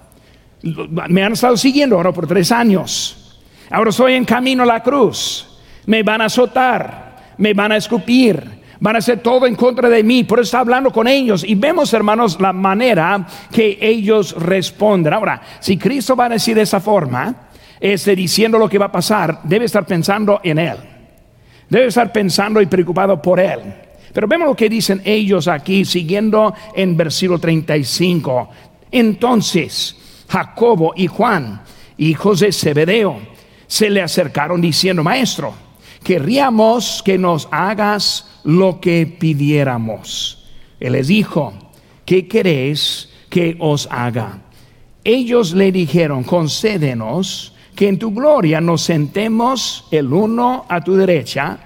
me 0.62 1.23
han 1.23 1.33
estado 1.33 1.57
siguiendo 1.57 1.97
ahora 1.97 2.12
por 2.12 2.26
tres 2.26 2.52
años. 2.52 3.41
Ahora 3.71 3.91
estoy 3.91 4.14
en 4.14 4.25
camino 4.25 4.62
a 4.62 4.67
la 4.67 4.83
cruz. 4.83 5.49
me 5.85 6.05
van 6.05 6.21
a 6.21 6.26
azotar, 6.26 7.35
me 7.38 7.55
van 7.55 7.73
a 7.73 7.76
escupir, 7.76 8.62
van 8.82 8.96
a 8.96 8.98
hacer 8.98 9.20
todo 9.20 9.46
en 9.46 9.54
contra 9.54 9.88
de 9.88 10.02
mí. 10.02 10.24
Por 10.24 10.40
eso 10.40 10.46
está 10.46 10.58
hablando 10.58 10.90
con 10.90 11.06
ellos. 11.06 11.44
Y 11.46 11.54
vemos, 11.54 11.94
hermanos, 11.94 12.40
la 12.40 12.52
manera 12.52 13.24
que 13.52 13.78
ellos 13.80 14.34
responden. 14.36 15.12
Ahora, 15.12 15.40
si 15.60 15.78
Cristo 15.78 16.16
va 16.16 16.24
a 16.24 16.30
decir 16.30 16.56
de 16.56 16.62
esa 16.62 16.80
forma, 16.80 17.48
este, 17.78 18.16
diciendo 18.16 18.58
lo 18.58 18.68
que 18.68 18.78
va 18.78 18.86
a 18.86 18.92
pasar, 18.92 19.38
debe 19.44 19.66
estar 19.66 19.86
pensando 19.86 20.40
en 20.42 20.58
Él. 20.58 20.76
Debe 21.68 21.86
estar 21.86 22.12
pensando 22.12 22.60
y 22.60 22.66
preocupado 22.66 23.22
por 23.22 23.38
Él. 23.38 23.60
Pero 24.12 24.26
vemos 24.26 24.48
lo 24.48 24.56
que 24.56 24.68
dicen 24.68 25.00
ellos 25.04 25.46
aquí, 25.46 25.84
siguiendo 25.84 26.52
en 26.74 26.96
versículo 26.96 27.38
35. 27.38 28.50
Entonces, 28.90 29.96
Jacobo 30.28 30.92
y 30.96 31.06
Juan, 31.06 31.62
hijos 31.98 32.40
de 32.40 32.52
Zebedeo, 32.52 33.16
se 33.68 33.88
le 33.88 34.02
acercaron 34.02 34.60
diciendo, 34.60 35.04
Maestro, 35.04 35.54
querríamos 36.02 37.02
que 37.04 37.18
nos 37.18 37.49
hagas 37.50 38.26
lo 38.44 38.80
que 38.80 39.06
pidiéramos. 39.06 40.44
Él 40.80 40.92
les 40.92 41.09
dijo, 41.09 41.52
¿qué 42.04 42.26
queréis 42.26 43.09
que 43.28 43.56
os 43.59 43.88
haga? 43.90 44.38
Ellos 45.04 45.52
le 45.52 45.73
dijeron, 45.73 46.25
concédenos 46.25 47.52
que 47.75 47.88
en 47.88 47.99
tu 47.99 48.12
gloria 48.12 48.61
nos 48.61 48.82
sentemos 48.82 49.85
el 49.90 50.12
uno 50.12 50.66
a 50.68 50.80
tu 50.82 50.94
derecha 50.94 51.59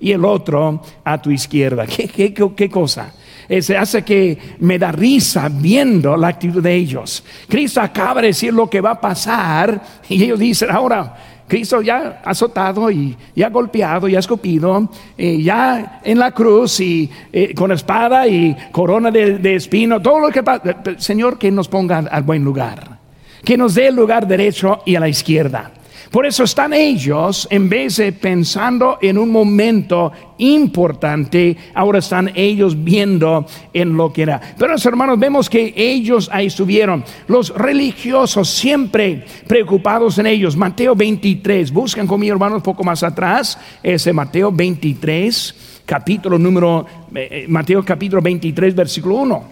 y 0.00 0.12
el 0.12 0.24
otro 0.24 0.82
a 1.04 1.20
tu 1.20 1.30
izquierda. 1.30 1.86
¿Qué, 1.86 2.08
qué, 2.08 2.32
qué 2.32 2.70
cosa? 2.70 3.12
se 3.60 3.76
hace 3.76 4.02
que 4.02 4.38
me 4.60 4.78
da 4.78 4.92
risa 4.92 5.50
viendo 5.50 6.16
la 6.16 6.28
actitud 6.28 6.62
de 6.62 6.74
ellos. 6.74 7.22
Cristo 7.48 7.80
acaba 7.80 8.22
de 8.22 8.28
decir 8.28 8.54
lo 8.54 8.70
que 8.70 8.80
va 8.80 8.92
a 8.92 9.00
pasar 9.00 9.82
y 10.08 10.22
ellos 10.22 10.38
dicen, 10.38 10.70
ahora, 10.70 11.14
Cristo 11.46 11.82
ya 11.82 12.20
ha 12.24 12.30
azotado 12.30 12.90
y 12.90 13.16
ya 13.34 13.50
golpeado 13.50 14.08
y 14.08 14.16
ha 14.16 14.18
escupido, 14.18 14.88
eh, 15.18 15.42
ya 15.42 16.00
en 16.02 16.18
la 16.18 16.30
cruz 16.30 16.80
y 16.80 17.10
eh, 17.32 17.54
con 17.54 17.72
espada 17.72 18.26
y 18.26 18.56
corona 18.70 19.10
de, 19.10 19.54
espino, 19.54 20.00
todo 20.00 20.20
lo 20.20 20.30
que 20.30 20.42
pasa. 20.42 20.76
Señor, 20.98 21.38
que 21.38 21.50
nos 21.50 21.68
ponga 21.68 21.98
al 21.98 22.22
buen 22.22 22.44
lugar, 22.44 22.98
que 23.44 23.56
nos 23.56 23.74
dé 23.74 23.88
el 23.88 23.96
lugar 23.96 24.26
derecho 24.26 24.82
y 24.86 24.96
a 24.96 25.00
la 25.00 25.08
izquierda. 25.08 25.72
Por 26.12 26.26
eso 26.26 26.44
están 26.44 26.74
ellos, 26.74 27.48
en 27.50 27.70
vez 27.70 27.96
de 27.96 28.12
pensando 28.12 28.98
en 29.00 29.16
un 29.16 29.30
momento 29.30 30.12
importante, 30.36 31.56
ahora 31.74 32.00
están 32.00 32.30
ellos 32.34 32.84
viendo 32.84 33.46
en 33.72 33.96
lo 33.96 34.12
que 34.12 34.22
era. 34.22 34.38
Pero 34.58 34.74
hermanos, 34.84 35.18
vemos 35.18 35.48
que 35.48 35.72
ellos 35.74 36.28
ahí 36.30 36.48
estuvieron. 36.48 37.02
Los 37.28 37.48
religiosos 37.56 38.50
siempre 38.50 39.24
preocupados 39.46 40.18
en 40.18 40.26
ellos. 40.26 40.54
Mateo 40.54 40.94
23, 40.94 41.72
buscan 41.72 42.06
conmigo 42.06 42.34
hermanos 42.34 42.62
poco 42.62 42.84
más 42.84 43.02
atrás, 43.02 43.58
ese 43.82 44.12
Mateo 44.12 44.52
23, 44.52 45.82
capítulo 45.86 46.38
número, 46.38 46.84
eh, 47.14 47.28
eh, 47.30 47.46
Mateo 47.48 47.82
capítulo 47.82 48.20
23, 48.20 48.74
versículo 48.74 49.14
1. 49.14 49.44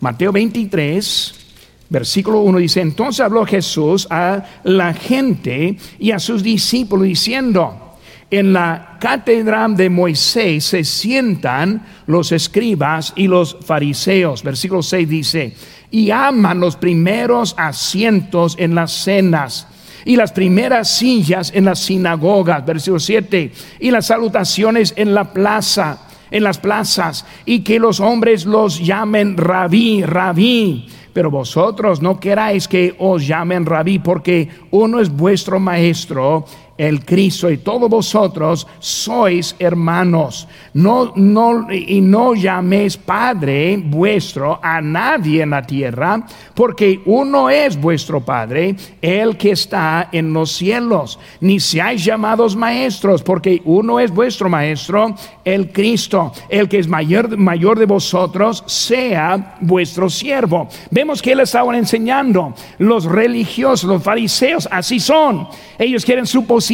Mateo 0.00 0.32
23 0.32 1.45
Versículo 1.88 2.40
1 2.40 2.58
dice, 2.58 2.80
entonces 2.80 3.20
habló 3.20 3.46
Jesús 3.46 4.08
a 4.10 4.44
la 4.64 4.92
gente 4.92 5.76
y 5.98 6.10
a 6.10 6.18
sus 6.18 6.42
discípulos 6.42 7.06
diciendo, 7.06 7.86
en 8.28 8.52
la 8.52 8.96
cátedra 9.00 9.68
de 9.68 9.88
Moisés 9.88 10.64
se 10.64 10.82
sientan 10.82 11.86
los 12.06 12.32
escribas 12.32 13.12
y 13.14 13.28
los 13.28 13.56
fariseos. 13.64 14.42
Versículo 14.42 14.82
6 14.82 15.08
dice, 15.08 15.54
y 15.90 16.10
aman 16.10 16.58
los 16.58 16.76
primeros 16.76 17.54
asientos 17.56 18.56
en 18.58 18.74
las 18.74 18.90
cenas 18.90 19.68
y 20.04 20.16
las 20.16 20.32
primeras 20.32 20.90
sillas 20.90 21.52
en 21.54 21.66
las 21.66 21.78
sinagogas. 21.78 22.66
Versículo 22.66 22.98
7, 22.98 23.52
y 23.78 23.90
las 23.92 24.06
salutaciones 24.06 24.92
en 24.96 25.14
la 25.14 25.32
plaza 25.32 26.02
en 26.28 26.42
las 26.42 26.58
plazas 26.58 27.24
y 27.44 27.60
que 27.60 27.78
los 27.78 28.00
hombres 28.00 28.46
los 28.46 28.80
llamen 28.80 29.36
rabí, 29.36 30.02
rabí 30.02 30.88
pero 31.16 31.30
vosotros 31.30 32.02
no 32.02 32.20
queráis 32.20 32.68
que 32.68 32.94
os 32.98 33.26
llamen 33.26 33.64
rabí, 33.64 33.98
porque 33.98 34.50
uno 34.70 35.00
es 35.00 35.08
vuestro 35.08 35.58
maestro 35.58 36.44
el 36.78 37.04
Cristo 37.04 37.50
y 37.50 37.58
todos 37.58 37.88
vosotros 37.88 38.66
sois 38.78 39.54
hermanos. 39.58 40.46
No, 40.74 41.12
no, 41.16 41.72
y 41.72 42.00
no 42.00 42.34
llaméis 42.34 42.96
Padre 42.96 43.78
vuestro 43.82 44.58
a 44.62 44.80
nadie 44.80 45.42
en 45.42 45.50
la 45.50 45.62
tierra, 45.62 46.24
porque 46.54 47.00
uno 47.06 47.48
es 47.50 47.80
vuestro 47.80 48.20
Padre, 48.20 48.76
el 49.00 49.36
que 49.36 49.52
está 49.52 50.08
en 50.12 50.32
los 50.32 50.52
cielos. 50.52 51.18
Ni 51.40 51.60
seáis 51.60 52.04
llamados 52.04 52.56
maestros, 52.56 53.22
porque 53.22 53.62
uno 53.64 54.00
es 54.00 54.10
vuestro 54.10 54.48
Maestro, 54.48 55.14
el 55.44 55.72
Cristo. 55.72 56.32
El 56.48 56.68
que 56.68 56.78
es 56.78 56.88
mayor, 56.88 57.36
mayor 57.36 57.78
de 57.78 57.86
vosotros, 57.86 58.64
sea 58.66 59.56
vuestro 59.60 60.10
siervo. 60.10 60.68
Vemos 60.90 61.22
que 61.22 61.32
él 61.32 61.40
estaba 61.40 61.76
enseñando. 61.76 62.54
Los 62.78 63.04
religiosos, 63.04 63.88
los 63.88 64.02
fariseos, 64.02 64.68
así 64.70 65.00
son. 65.00 65.48
Ellos 65.78 66.04
quieren 66.04 66.26
su 66.26 66.44
posición, 66.46 66.65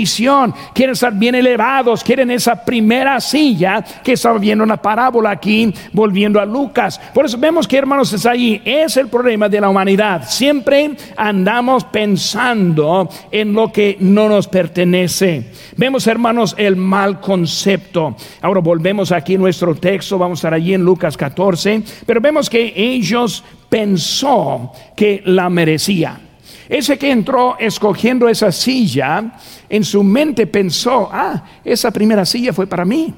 quieren 0.74 0.92
estar 0.92 1.12
bien 1.12 1.34
elevados, 1.34 2.02
quieren 2.02 2.30
esa 2.30 2.64
primera 2.64 3.20
silla 3.20 3.84
que 4.02 4.12
estaba 4.12 4.38
viendo 4.38 4.64
una 4.64 4.76
parábola 4.76 5.30
aquí, 5.30 5.72
volviendo 5.92 6.40
a 6.40 6.44
Lucas. 6.44 7.00
Por 7.12 7.24
eso 7.24 7.38
vemos 7.38 7.66
que 7.66 7.78
hermanos 7.78 8.12
es 8.12 8.26
ahí, 8.26 8.60
es 8.64 8.96
el 8.96 9.08
problema 9.08 9.48
de 9.48 9.60
la 9.60 9.68
humanidad. 9.68 10.24
Siempre 10.28 10.92
andamos 11.16 11.84
pensando 11.84 13.08
en 13.30 13.52
lo 13.52 13.72
que 13.72 13.96
no 14.00 14.28
nos 14.28 14.48
pertenece. 14.48 15.50
Vemos 15.76 16.06
hermanos 16.06 16.54
el 16.58 16.76
mal 16.76 17.20
concepto. 17.20 18.16
Ahora 18.40 18.60
volvemos 18.60 19.12
aquí 19.12 19.34
a 19.34 19.38
nuestro 19.38 19.74
texto, 19.74 20.18
vamos 20.18 20.38
a 20.38 20.40
estar 20.40 20.54
allí 20.54 20.74
en 20.74 20.84
Lucas 20.84 21.16
14, 21.16 21.82
pero 22.06 22.20
vemos 22.20 22.48
que 22.48 22.72
ellos 22.76 23.44
pensó 23.68 24.72
que 24.96 25.22
la 25.24 25.48
merecía. 25.48 26.31
Ese 26.72 26.96
que 26.96 27.10
entró 27.10 27.58
escogiendo 27.58 28.30
esa 28.30 28.50
silla, 28.50 29.34
en 29.68 29.84
su 29.84 30.02
mente 30.02 30.46
pensó, 30.46 31.06
ah, 31.12 31.44
esa 31.62 31.90
primera 31.90 32.24
silla 32.24 32.54
fue 32.54 32.66
para 32.66 32.86
mí. 32.86 33.12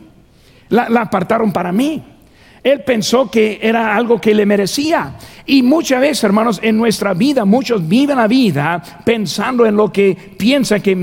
La, 0.71 0.87
apartaron 1.03 1.53
para 1.53 1.71
mí. 1.71 2.03
Él 2.65 2.83
pensó 2.83 3.31
que 3.31 3.59
era 3.61 3.95
algo 3.95 4.19
que 4.19 4.35
le 4.35 4.47
merecía. 4.47 5.17
Y 5.45 5.63
muchas 5.63 6.01
veces, 6.01 6.25
hermanos, 6.25 6.59
en 6.63 6.79
nuestra 6.79 7.13
vida, 7.13 7.45
muchos 7.45 7.87
viven 7.87 8.17
la 8.17 8.27
vida 8.27 8.83
pensando 9.05 9.67
en 9.67 9.77
lo 9.77 9.93
que 9.93 10.17
piensan 10.39 10.81
que, 10.81 10.95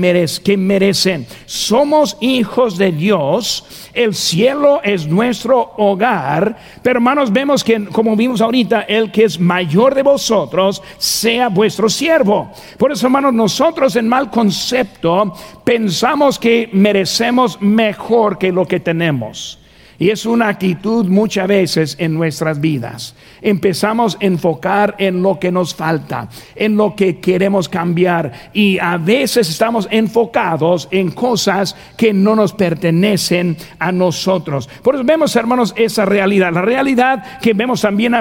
que 0.42 0.56
merecen. 0.56 1.24
Somos 1.46 2.16
hijos 2.20 2.76
de 2.76 2.90
Dios, 2.90 3.64
el 3.94 4.12
cielo 4.12 4.80
es 4.82 5.06
nuestro 5.06 5.74
hogar, 5.76 6.56
pero 6.82 6.98
hermanos, 6.98 7.32
vemos 7.32 7.62
que, 7.62 7.84
como 7.84 8.16
vimos 8.16 8.40
ahorita, 8.40 8.80
el 8.80 9.12
que 9.12 9.22
es 9.22 9.38
mayor 9.38 9.94
de 9.94 10.02
vosotros 10.02 10.82
sea 10.98 11.48
vuestro 11.48 11.88
siervo. 11.88 12.50
Por 12.76 12.90
eso, 12.90 13.06
hermanos, 13.06 13.34
nosotros 13.34 13.94
en 13.94 14.08
mal 14.08 14.30
concepto 14.30 15.32
pensamos 15.62 16.40
que 16.40 16.68
merecemos 16.72 17.62
mejor 17.62 18.36
que 18.36 18.50
lo 18.50 18.66
que 18.66 18.80
tenemos. 18.80 19.61
Y 20.02 20.10
es 20.10 20.26
una 20.26 20.48
actitud 20.48 21.06
muchas 21.06 21.46
veces 21.46 21.94
en 21.96 22.14
nuestras 22.14 22.60
vidas. 22.60 23.14
Empezamos 23.40 24.16
a 24.16 24.24
enfocar 24.24 24.96
en 24.98 25.22
lo 25.22 25.38
que 25.38 25.52
nos 25.52 25.76
falta, 25.76 26.28
en 26.56 26.76
lo 26.76 26.96
que 26.96 27.20
queremos 27.20 27.68
cambiar. 27.68 28.50
Y 28.52 28.80
a 28.80 28.96
veces 28.96 29.48
estamos 29.48 29.86
enfocados 29.92 30.88
en 30.90 31.12
cosas 31.12 31.76
que 31.96 32.12
no 32.12 32.34
nos 32.34 32.52
pertenecen 32.52 33.56
a 33.78 33.92
nosotros. 33.92 34.68
Por 34.82 34.96
eso 34.96 35.04
vemos, 35.04 35.36
hermanos, 35.36 35.72
esa 35.76 36.04
realidad. 36.04 36.52
La 36.52 36.62
realidad 36.62 37.38
que 37.38 37.54
vemos 37.54 37.82
también 37.82 38.16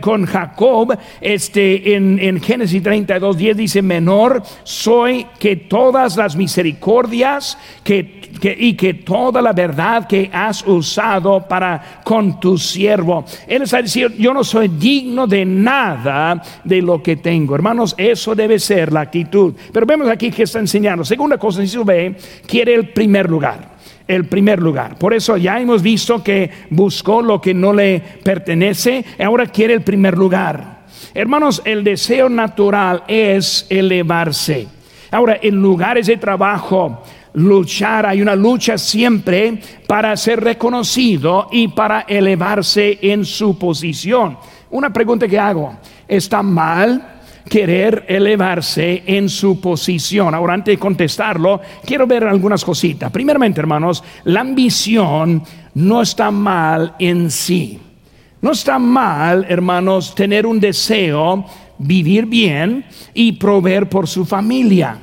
con 0.00 0.26
Jacob, 0.26 0.98
este, 1.20 1.94
en, 1.94 2.18
en 2.18 2.40
Génesis 2.40 2.82
32, 2.82 3.36
10 3.36 3.56
dice, 3.56 3.80
menor 3.80 4.42
soy 4.64 5.28
que 5.38 5.54
todas 5.54 6.16
las 6.16 6.34
misericordias 6.34 7.56
que 7.84 8.22
y 8.42 8.74
que 8.74 8.94
toda 8.94 9.42
la 9.42 9.52
verdad 9.52 10.06
que 10.06 10.30
has 10.32 10.66
usado 10.66 11.11
para 11.20 12.00
con 12.04 12.38
tu 12.40 12.56
siervo. 12.56 13.24
Él 13.46 13.62
está 13.62 13.82
diciendo, 13.82 14.14
yo 14.18 14.32
no 14.32 14.44
soy 14.44 14.68
digno 14.68 15.26
de 15.26 15.44
nada 15.44 16.42
de 16.64 16.80
lo 16.80 17.02
que 17.02 17.16
tengo. 17.16 17.54
Hermanos, 17.54 17.94
eso 17.98 18.34
debe 18.34 18.58
ser 18.58 18.92
la 18.92 19.02
actitud. 19.02 19.54
Pero 19.72 19.86
vemos 19.86 20.08
aquí 20.08 20.30
que 20.30 20.44
está 20.44 20.58
enseñando. 20.58 21.04
Segunda 21.04 21.38
cosa, 21.38 21.66
si 21.66 21.78
ve, 21.78 22.16
quiere 22.46 22.74
el 22.74 22.90
primer 22.90 23.28
lugar 23.28 23.72
el 24.08 24.26
primer 24.26 24.60
lugar. 24.60 24.96
Por 24.96 25.14
eso 25.14 25.36
ya 25.36 25.60
hemos 25.60 25.80
visto 25.80 26.22
que 26.22 26.50
buscó 26.70 27.22
lo 27.22 27.40
que 27.40 27.54
no 27.54 27.72
le 27.72 28.02
pertenece, 28.22 29.04
ahora 29.18 29.46
quiere 29.46 29.74
el 29.74 29.82
primer 29.82 30.18
lugar. 30.18 30.82
Hermanos, 31.14 31.62
el 31.64 31.84
deseo 31.84 32.28
natural 32.28 33.04
es 33.06 33.66
elevarse. 33.70 34.66
Ahora, 35.10 35.38
en 35.42 35.60
lugares 35.60 36.06
de 36.06 36.16
trabajo, 36.16 37.02
luchar, 37.34 38.06
hay 38.06 38.22
una 38.22 38.36
lucha 38.36 38.78
siempre 38.78 39.60
para 39.86 40.16
ser 40.16 40.42
reconocido 40.42 41.48
y 41.50 41.68
para 41.68 42.02
elevarse 42.02 42.98
en 43.02 43.24
su 43.24 43.58
posición. 43.58 44.38
Una 44.70 44.92
pregunta 44.92 45.28
que 45.28 45.38
hago, 45.38 45.76
¿está 46.08 46.42
mal 46.42 47.12
querer 47.48 48.06
elevarse 48.08 49.02
en 49.06 49.28
su 49.28 49.60
posición. 49.60 50.34
Ahora, 50.34 50.54
antes 50.54 50.72
de 50.72 50.78
contestarlo, 50.78 51.60
quiero 51.84 52.06
ver 52.06 52.24
algunas 52.24 52.64
cositas. 52.64 53.10
Primeramente, 53.10 53.60
hermanos, 53.60 54.02
la 54.24 54.40
ambición 54.40 55.42
no 55.74 56.02
está 56.02 56.30
mal 56.30 56.94
en 56.98 57.30
sí. 57.30 57.78
No 58.40 58.52
está 58.52 58.78
mal, 58.78 59.46
hermanos, 59.48 60.14
tener 60.14 60.46
un 60.46 60.58
deseo, 60.58 61.44
vivir 61.78 62.26
bien 62.26 62.84
y 63.14 63.32
proveer 63.32 63.88
por 63.88 64.08
su 64.08 64.24
familia. 64.24 64.98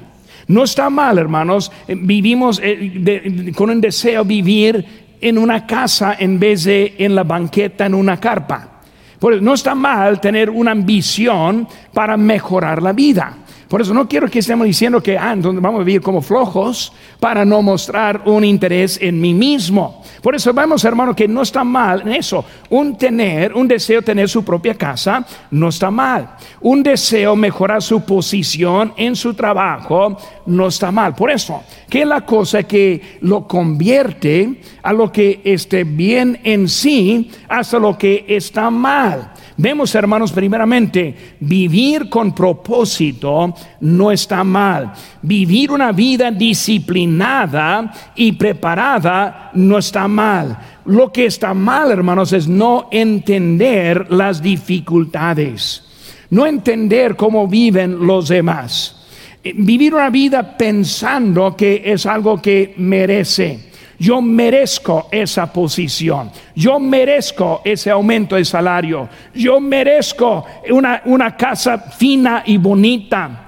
No 0.49 0.63
está 0.63 0.89
mal, 0.89 1.19
hermanos, 1.19 1.71
eh, 1.87 1.95
vivimos 1.95 2.59
eh, 2.63 3.51
con 3.55 3.69
un 3.69 3.79
deseo 3.79 4.25
vivir 4.25 4.83
en 5.21 5.37
una 5.37 5.67
casa 5.67 6.15
en 6.17 6.39
vez 6.39 6.63
de 6.63 6.95
en 6.97 7.13
la 7.13 7.23
banqueta 7.23 7.85
en 7.85 7.93
una 7.93 8.19
carpa. 8.19 8.81
Pues 9.19 9.43
no 9.43 9.53
está 9.53 9.75
mal 9.75 10.19
tener 10.19 10.49
una 10.49 10.71
ambición 10.71 11.67
para 11.93 12.17
mejorar 12.17 12.81
la 12.81 12.93
vida. 12.93 13.37
Por 13.69 13.81
eso 13.81 13.93
no 13.93 14.07
quiero 14.07 14.27
que 14.27 14.39
estemos 14.39 14.65
diciendo 14.65 15.01
que 15.01 15.15
ah, 15.15 15.35
vamos 15.37 15.81
a 15.81 15.83
vivir 15.83 16.01
como 16.01 16.23
flojos 16.23 16.91
para 17.19 17.45
no 17.45 17.61
mostrar 17.61 18.23
un 18.25 18.43
interés 18.43 18.97
en 18.99 19.21
mí 19.21 19.31
mismo. 19.31 20.03
Por 20.23 20.35
eso 20.35 20.51
vemos, 20.53 20.83
hermano, 20.85 21.15
que 21.15 21.27
no 21.27 21.43
está 21.43 21.63
mal 21.63 22.01
en 22.01 22.13
eso. 22.13 22.43
Un 22.71 22.97
tener, 22.97 23.53
un 23.53 23.67
deseo 23.67 24.01
tener 24.01 24.27
su 24.27 24.43
propia 24.43 24.73
casa, 24.73 25.23
no 25.51 25.69
está 25.69 25.91
mal. 25.91 26.35
Un 26.61 26.81
deseo 26.81 27.35
mejorar 27.35 27.83
su 27.83 28.01
posición 28.01 28.91
en 28.97 29.15
su 29.15 29.35
trabajo, 29.35 30.17
no 30.47 30.67
está 30.67 30.91
mal. 30.91 31.13
Por 31.13 31.29
eso, 31.29 31.61
que 31.87 32.05
la 32.05 32.25
cosa 32.25 32.63
que 32.63 33.19
lo 33.21 33.47
convierte 33.47 34.61
a 34.81 34.91
lo 34.91 35.11
que 35.11 35.41
esté 35.43 35.83
bien 35.83 36.39
en 36.43 36.67
sí 36.67 37.29
hasta 37.47 37.77
lo 37.77 37.95
que 37.95 38.25
está 38.27 38.71
mal. 38.71 39.33
Vemos, 39.61 39.93
hermanos, 39.93 40.31
primeramente, 40.31 41.35
vivir 41.41 42.07
con 42.07 42.33
propósito 42.33 43.53
no 43.81 44.09
está 44.09 44.41
mal. 44.41 44.93
Vivir 45.21 45.73
una 45.73 45.91
vida 45.91 46.31
disciplinada 46.31 47.93
y 48.15 48.31
preparada 48.31 49.51
no 49.55 49.77
está 49.77 50.07
mal. 50.07 50.57
Lo 50.85 51.11
que 51.11 51.25
está 51.25 51.53
mal, 51.53 51.91
hermanos, 51.91 52.31
es 52.31 52.47
no 52.47 52.87
entender 52.89 54.09
las 54.13 54.41
dificultades, 54.41 55.83
no 56.29 56.45
entender 56.45 57.17
cómo 57.17 57.45
viven 57.45 58.07
los 58.07 58.29
demás. 58.29 58.95
Vivir 59.43 59.93
una 59.93 60.09
vida 60.09 60.55
pensando 60.57 61.57
que 61.57 61.81
es 61.83 62.05
algo 62.05 62.41
que 62.41 62.75
merece 62.77 63.68
yo 63.99 64.21
merezco 64.21 65.07
esa 65.11 65.51
posición, 65.51 66.31
yo 66.55 66.79
merezco 66.79 67.61
ese 67.63 67.91
aumento 67.91 68.35
de 68.35 68.45
salario, 68.45 69.09
yo 69.35 69.59
merezco 69.59 70.45
una, 70.71 71.01
una 71.05 71.35
casa 71.35 71.77
fina 71.77 72.43
y 72.45 72.57
bonita. 72.57 73.45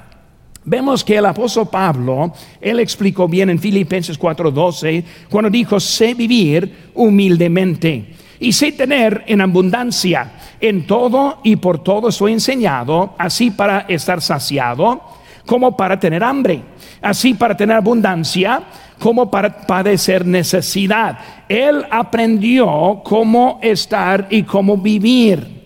Vemos 0.63 1.03
que 1.03 1.17
el 1.17 1.25
apóstol 1.25 1.70
Pablo, 1.70 2.34
él 2.60 2.79
explicó 2.79 3.27
bien 3.27 3.50
en 3.50 3.58
Filipenses 3.58 4.20
4:12, 4.20 5.03
cuando 5.29 5.50
dijo, 5.50 5.79
sé 5.79 6.13
vivir 6.13 6.91
humildemente 6.93 8.13
y 8.39 8.51
sé 8.51 8.72
tener 8.74 9.24
en 9.27 9.41
abundancia. 9.41 10.34
En 10.60 10.86
todo 10.86 11.39
y 11.43 11.55
por 11.55 11.84
todo 11.84 12.12
soy 12.12 12.34
enseñado, 12.34 13.15
así 13.17 13.50
para 13.50 13.79
estar 13.88 14.22
saciado 14.22 15.01
como 15.46 15.75
para 15.75 16.00
tener 16.00 16.24
hambre, 16.24 16.62
así 17.01 17.34
para 17.34 17.58
tener 17.58 17.75
abundancia 17.75 18.62
como 19.01 19.31
para 19.31 19.65
padecer 19.65 20.27
necesidad. 20.27 21.17
Él 21.50 21.84
aprendió 21.89 23.01
cómo 23.03 23.60
estar 23.63 24.27
y 24.29 24.43
cómo 24.43 24.77
vivir. 24.77 25.60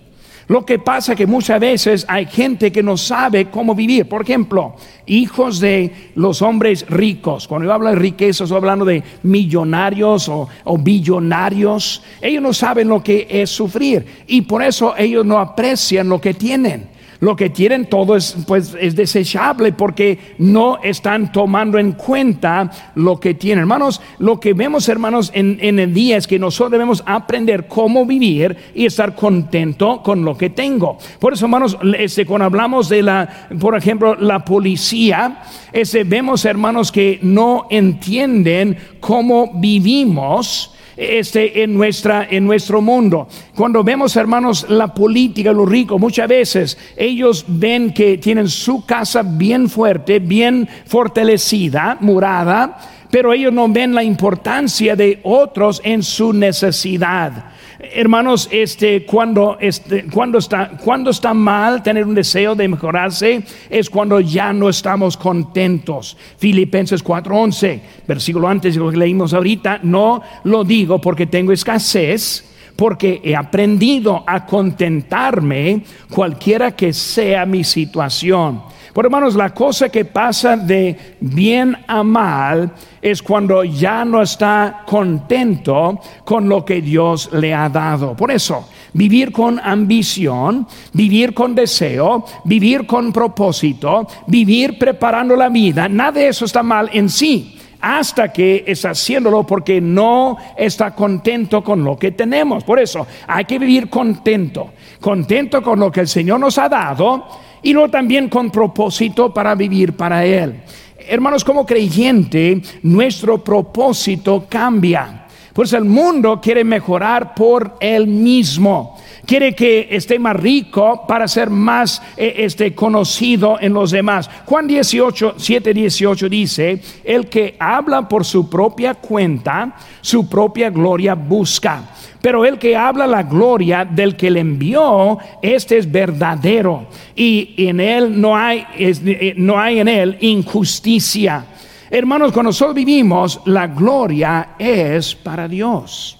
Lo 0.48 0.66
que 0.66 0.80
pasa 0.80 1.12
es 1.12 1.18
que 1.18 1.28
muchas 1.28 1.60
veces 1.60 2.06
hay 2.08 2.28
gente 2.28 2.72
que 2.72 2.82
no 2.82 2.96
sabe 2.96 3.50
cómo 3.50 3.76
vivir. 3.76 4.08
Por 4.08 4.22
ejemplo, 4.22 4.76
hijos 5.06 5.60
de 5.60 6.12
los 6.16 6.42
hombres 6.42 6.86
ricos. 6.88 7.46
Cuando 7.46 7.68
yo 7.68 7.74
hablo 7.74 7.90
de 7.90 7.96
riqueza, 7.96 8.46
estoy 8.46 8.58
hablando 8.58 8.86
de 8.86 9.04
millonarios 9.24 10.30
o, 10.30 10.48
o, 10.64 10.78
billonarios. 10.78 12.04
Ellos 12.22 12.42
no 12.42 12.54
saben 12.54 12.88
lo 12.88 13.04
que 13.04 13.28
es 13.30 13.50
sufrir 13.50 14.06
y 14.28 14.44
por 14.44 14.64
eso 14.64 14.96
ellos 14.98 15.26
no 15.26 15.40
aprecian 15.40 16.08
lo 16.08 16.22
que 16.22 16.36
tienen. 16.36 16.95
Lo 17.26 17.36
que 17.36 17.50
tienen 17.50 17.88
todo 17.88 18.16
es, 18.16 18.38
pues, 18.46 18.78
es 18.80 18.96
desechable 18.96 19.74
porque 19.74 20.36
no 20.38 20.78
están 20.84 21.32
tomando 21.32 21.80
en 21.80 21.94
cuenta 21.94 22.70
lo 22.94 23.20
que 23.20 23.34
tienen. 23.34 23.62
Hermanos, 23.64 24.00
lo 24.20 24.40
que 24.40 24.54
vemos, 24.54 24.88
hermanos, 24.90 25.32
en, 25.34 25.58
en 25.60 25.80
el 25.80 25.92
día 25.92 26.18
es 26.18 26.28
que 26.28 26.38
nosotros 26.38 26.74
debemos 26.74 27.02
aprender 27.04 27.68
cómo 27.68 28.06
vivir 28.06 28.56
y 28.76 28.86
estar 28.86 29.16
contento 29.16 30.04
con 30.04 30.24
lo 30.24 30.38
que 30.38 30.52
tengo. 30.52 31.00
Por 31.18 31.34
eso, 31.34 31.46
hermanos, 31.46 31.80
este, 31.98 32.28
cuando 32.28 32.46
hablamos 32.46 32.90
de 32.90 33.02
la, 33.02 33.48
por 33.60 33.76
ejemplo, 33.76 34.14
la 34.14 34.46
policía, 34.46 35.42
ese, 35.74 36.04
vemos, 36.04 36.46
hermanos, 36.46 36.92
que 36.92 37.18
no 37.24 37.66
entienden 37.72 38.78
cómo 39.00 39.52
vivimos 39.56 40.75
este, 40.98 41.64
en, 41.64 41.74
nuestra, 41.74 42.28
en 42.30 42.46
nuestro 42.46 42.82
mundo. 42.82 43.28
Cuando 43.56 43.84
vemos, 43.84 44.16
hermanos, 44.16 44.66
la 44.70 44.94
política, 44.94 45.52
los 45.52 45.70
ricos, 45.70 46.00
muchas 46.00 46.28
veces 46.28 46.78
ellos 46.96 47.46
ven 47.48 47.94
que 47.94 48.18
tienen 48.18 48.48
su 48.48 48.86
casa 48.86 49.24
bien 49.24 49.70
fuerte, 49.70 50.20
bien 50.20 50.68
fortalecida, 50.86 51.98
murada, 52.00 52.78
pero 53.12 53.34
ellos 53.34 53.54
no 53.54 53.68
ven 53.70 53.94
la 53.94 54.04
importancia 54.04 54.96
de 54.96 55.20
otros 55.24 55.82
en 55.84 56.04
su 56.04 56.34
necesidad. 56.34 57.55
Hermanos, 57.94 58.48
este, 58.52 59.06
cuando, 59.06 59.58
este, 59.60 60.06
cuando, 60.06 60.38
está, 60.38 60.72
cuando 60.84 61.10
está 61.10 61.34
mal 61.34 61.84
tener 61.84 62.06
un 62.06 62.16
deseo 62.16 62.56
de 62.56 62.68
mejorarse, 62.68 63.44
es 63.70 63.90
cuando 63.90 64.20
ya 64.20 64.54
no 64.54 64.70
estamos 64.70 65.18
contentos. 65.18 66.18
Filipenses 66.38 67.04
4:11, 67.04 67.82
versículo 68.08 68.48
antes 68.48 68.76
de 68.76 68.80
lo 68.80 68.92
que 68.92 68.98
leímos 68.98 69.34
ahorita, 69.34 69.80
no 69.84 70.22
lo 70.44 70.64
digo 70.64 71.00
porque 71.00 71.28
tengo 71.28 71.52
escasez, 71.52 72.44
porque 72.76 73.22
he 73.24 73.36
aprendido 73.36 74.24
a 74.28 74.46
contentarme 74.46 75.84
cualquiera 76.10 76.76
que 76.76 76.94
sea 76.94 77.46
mi 77.46 77.64
situación 77.64 78.62
por 78.96 79.04
hermanos, 79.04 79.36
la 79.36 79.54
cosa 79.54 79.90
que 79.90 80.06
pasa 80.06 80.56
de 80.56 81.18
bien 81.20 81.76
a 81.86 82.02
mal 82.02 82.72
es 83.02 83.22
cuando 83.22 83.62
ya 83.66 84.06
no 84.06 84.22
está 84.22 84.84
contento 84.86 86.00
con 86.24 86.48
lo 86.48 86.64
que 86.64 86.82
Dios 86.82 87.30
le 87.34 87.54
ha 87.54 87.68
dado. 87.68 88.16
Por 88.16 88.32
eso, 88.32 88.70
vivir 88.94 89.34
con 89.34 89.60
ambición, 89.60 90.66
vivir 90.94 91.34
con 91.34 91.54
deseo, 91.54 92.24
vivir 92.46 92.88
con 92.88 93.12
propósito, 93.12 94.08
vivir 94.28 94.80
preparando 94.80 95.36
la 95.36 95.50
vida, 95.50 95.90
nada 95.90 96.14
de 96.14 96.30
eso 96.30 96.46
está 96.46 96.64
mal 96.64 96.90
en 96.94 97.10
sí 97.10 97.60
hasta 97.82 98.32
que 98.32 98.64
está 98.66 98.92
haciéndolo 98.92 99.44
porque 99.44 99.82
no 99.82 100.38
está 100.56 100.96
contento 100.96 101.62
con 101.62 101.84
lo 101.84 101.98
que 101.98 102.12
tenemos. 102.12 102.64
Por 102.64 102.80
eso 102.80 103.06
hay 103.28 103.44
que 103.44 103.60
vivir 103.60 103.90
contento, 103.90 104.72
contento 105.02 105.62
con 105.62 105.82
lo 105.82 105.92
que 105.92 106.00
el 106.00 106.08
Señor 106.08 106.40
nos 106.40 106.58
ha 106.58 106.70
dado 106.70 107.44
y 107.66 107.74
luego 107.74 107.90
también 107.90 108.30
con 108.30 108.52
propósito 108.52 109.34
para 109.34 109.56
vivir 109.56 109.94
para 109.94 110.24
Él. 110.24 110.62
Hermanos, 111.00 111.44
como 111.44 111.66
creyente, 111.66 112.62
nuestro 112.84 113.44
propósito 113.44 114.46
cambia. 114.48 115.26
Pues 115.52 115.74
el 115.74 115.84
mundo 115.86 116.40
quiere 116.40 116.64
mejorar 116.64 117.34
por 117.34 117.78
él 117.80 118.06
mismo. 118.06 119.00
Quiere 119.26 119.56
que 119.56 119.88
esté 119.90 120.20
más 120.20 120.36
rico 120.36 121.06
para 121.08 121.28
ser 121.28 121.50
más 121.50 122.02
eh, 122.18 122.36
este, 122.40 122.76
conocido 122.76 123.58
en 123.60 123.74
los 123.74 123.90
demás. 123.90 124.30
Juan 124.46 124.68
18, 124.68 125.36
7, 125.38 125.74
18 125.74 126.30
dice, 126.30 126.82
el 127.04 127.28
que 127.30 127.56
habla 127.58 128.08
por 128.08 128.26
su 128.26 128.48
propia 128.48 128.96
cuenta, 128.96 129.76
su 130.02 130.30
propia 130.30 130.70
gloria 130.70 131.16
busca 131.16 131.96
pero 132.26 132.44
el 132.44 132.58
que 132.58 132.76
habla 132.76 133.06
la 133.06 133.22
gloria 133.22 133.86
del 133.86 134.16
que 134.16 134.32
le 134.32 134.40
envió, 134.40 135.20
este 135.44 135.78
es 135.78 135.92
verdadero. 135.92 136.88
Y 137.16 137.54
en 137.56 137.80
él 137.80 138.20
no 138.20 138.36
hay, 138.36 138.66
eh, 138.76 139.36
no 139.38 139.60
hay 139.60 139.78
en 139.78 139.88
él 139.88 140.18
injusticia. 140.22 141.46
Hermanos, 141.88 142.32
cuando 142.32 142.50
nosotros 142.50 142.74
vivimos, 142.74 143.42
la 143.46 143.68
gloria 143.68 144.56
es 144.58 145.14
para 145.14 145.48
Dios. 145.48 146.18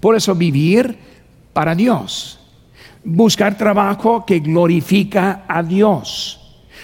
Por 0.00 0.16
eso 0.16 0.34
vivir 0.34 0.98
para 1.52 1.76
Dios. 1.76 2.40
Buscar 3.04 3.56
trabajo 3.56 4.26
que 4.26 4.40
glorifica 4.40 5.44
a 5.46 5.62
Dios. 5.62 6.40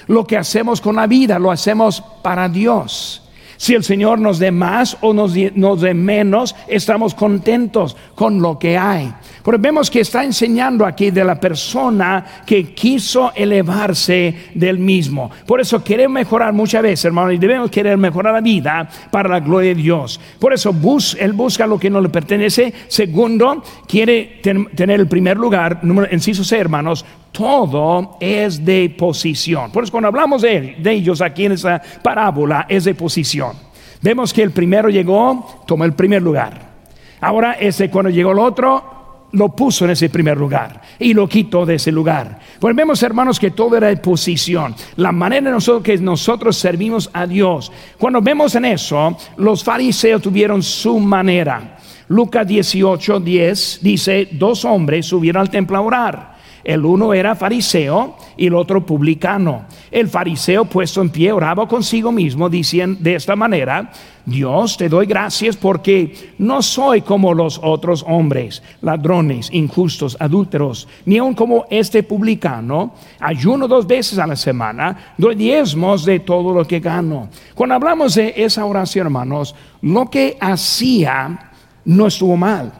Lo 0.06 0.24
que 0.24 0.36
hacemos 0.36 0.80
con 0.80 0.94
la 0.94 1.08
vida 1.08 1.40
lo 1.40 1.50
hacemos 1.50 2.00
para 2.22 2.48
Dios. 2.48 3.23
Si 3.56 3.74
el 3.74 3.84
Señor 3.84 4.18
nos 4.18 4.38
dé 4.38 4.50
más 4.50 4.96
o 5.00 5.12
nos, 5.12 5.32
dé 5.34 5.94
menos, 5.94 6.54
estamos 6.68 7.14
contentos 7.14 7.96
con 8.14 8.40
lo 8.40 8.58
que 8.58 8.76
hay. 8.76 9.12
Pero 9.44 9.58
vemos 9.58 9.90
que 9.90 10.00
está 10.00 10.24
enseñando 10.24 10.86
aquí 10.86 11.10
de 11.10 11.24
la 11.24 11.38
persona 11.38 12.24
que 12.46 12.72
quiso 12.74 13.32
elevarse 13.34 14.50
del 14.54 14.78
mismo. 14.78 15.30
Por 15.46 15.60
eso 15.60 15.82
queremos 15.82 16.14
mejorar 16.14 16.52
muchas 16.52 16.82
veces, 16.82 17.04
hermano, 17.04 17.32
y 17.32 17.38
debemos 17.38 17.70
querer 17.70 17.96
mejorar 17.98 18.34
la 18.34 18.40
vida 18.40 18.88
para 19.10 19.28
la 19.28 19.40
gloria 19.40 19.74
de 19.74 19.82
Dios. 19.82 20.20
Por 20.38 20.52
eso 20.52 20.74
él 21.18 21.32
busca 21.32 21.66
lo 21.66 21.78
que 21.78 21.90
no 21.90 22.00
le 22.00 22.08
pertenece. 22.08 22.72
Segundo, 22.88 23.62
quiere 23.86 24.40
tener 24.42 25.00
el 25.00 25.08
primer 25.08 25.36
lugar, 25.36 25.80
en 25.82 26.20
sí 26.20 26.34
C, 26.34 26.58
hermanos, 26.58 27.04
todo 27.34 28.16
es 28.20 28.64
de 28.64 28.94
posición. 28.96 29.72
Por 29.72 29.82
eso 29.82 29.90
cuando 29.90 30.06
hablamos 30.06 30.42
de, 30.42 30.76
ellos 30.84 31.20
aquí 31.20 31.46
en 31.46 31.52
esa 31.52 31.82
parábola 32.00 32.64
es 32.68 32.84
de 32.84 32.94
posición. 32.94 33.56
Vemos 34.00 34.32
que 34.32 34.44
el 34.44 34.52
primero 34.52 34.88
llegó, 34.88 35.64
tomó 35.66 35.84
el 35.84 35.94
primer 35.94 36.22
lugar. 36.22 36.74
Ahora 37.20 37.54
ese 37.54 37.90
cuando 37.90 38.10
llegó 38.10 38.30
el 38.30 38.38
otro, 38.38 39.26
lo 39.32 39.48
puso 39.48 39.84
en 39.84 39.90
ese 39.90 40.10
primer 40.10 40.38
lugar 40.38 40.80
y 40.96 41.12
lo 41.12 41.28
quitó 41.28 41.66
de 41.66 41.74
ese 41.74 41.90
lugar. 41.90 42.38
Pues 42.60 42.76
vemos, 42.76 43.02
hermanos, 43.02 43.40
que 43.40 43.50
todo 43.50 43.76
era 43.76 43.88
de 43.88 43.96
posición. 43.96 44.72
La 44.94 45.10
manera 45.10 45.48
en 45.48 45.54
nosotros 45.54 45.82
que 45.82 45.98
nosotros 45.98 46.56
servimos 46.56 47.10
a 47.12 47.26
Dios. 47.26 47.72
Cuando 47.98 48.22
vemos 48.22 48.54
en 48.54 48.66
eso, 48.66 49.16
los 49.38 49.64
fariseos 49.64 50.22
tuvieron 50.22 50.62
su 50.62 51.00
manera. 51.00 51.78
Lucas 52.06 52.46
18, 52.46 53.18
10 53.18 53.80
dice, 53.82 54.28
dos 54.30 54.64
hombres 54.64 55.06
subieron 55.06 55.40
al 55.40 55.50
templo 55.50 55.76
a 55.76 55.80
orar 55.80 56.33
el 56.64 56.84
uno 56.84 57.12
era 57.12 57.34
fariseo 57.34 58.16
y 58.36 58.46
el 58.46 58.54
otro 58.54 58.84
publicano. 58.84 59.66
El 59.90 60.08
fariseo 60.08 60.64
puesto 60.64 61.02
en 61.02 61.10
pie 61.10 61.30
oraba 61.30 61.68
consigo 61.68 62.10
mismo 62.10 62.48
diciendo 62.48 62.98
de 63.00 63.14
esta 63.14 63.36
manera, 63.36 63.92
Dios 64.24 64.78
te 64.78 64.88
doy 64.88 65.04
gracias 65.04 65.56
porque 65.56 66.32
no 66.38 66.62
soy 66.62 67.02
como 67.02 67.34
los 67.34 67.60
otros 67.62 68.02
hombres, 68.08 68.62
ladrones, 68.80 69.50
injustos, 69.52 70.16
adúlteros, 70.18 70.88
ni 71.04 71.18
aun 71.18 71.34
como 71.34 71.66
este 71.68 72.02
publicano. 72.02 72.94
Ayuno 73.20 73.68
dos 73.68 73.86
veces 73.86 74.18
a 74.18 74.26
la 74.26 74.36
semana, 74.36 75.14
doy 75.18 75.34
diezmos 75.34 76.06
de 76.06 76.20
todo 76.20 76.54
lo 76.54 76.66
que 76.66 76.80
gano. 76.80 77.28
Cuando 77.54 77.74
hablamos 77.74 78.14
de 78.14 78.32
esa 78.36 78.64
oración, 78.64 79.06
hermanos, 79.06 79.54
lo 79.82 80.08
que 80.08 80.38
hacía 80.40 81.50
no 81.84 82.06
estuvo 82.06 82.36
mal. 82.36 82.72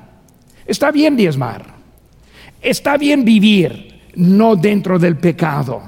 Está 0.67 0.91
bien 0.91 1.15
diezmar 1.15 1.74
Está 2.65 2.97
bien 2.97 3.27
vivir, 3.27 4.01
no 4.17 4.57
dentro 4.57 4.99
del 4.99 5.19
pecado. 5.19 5.83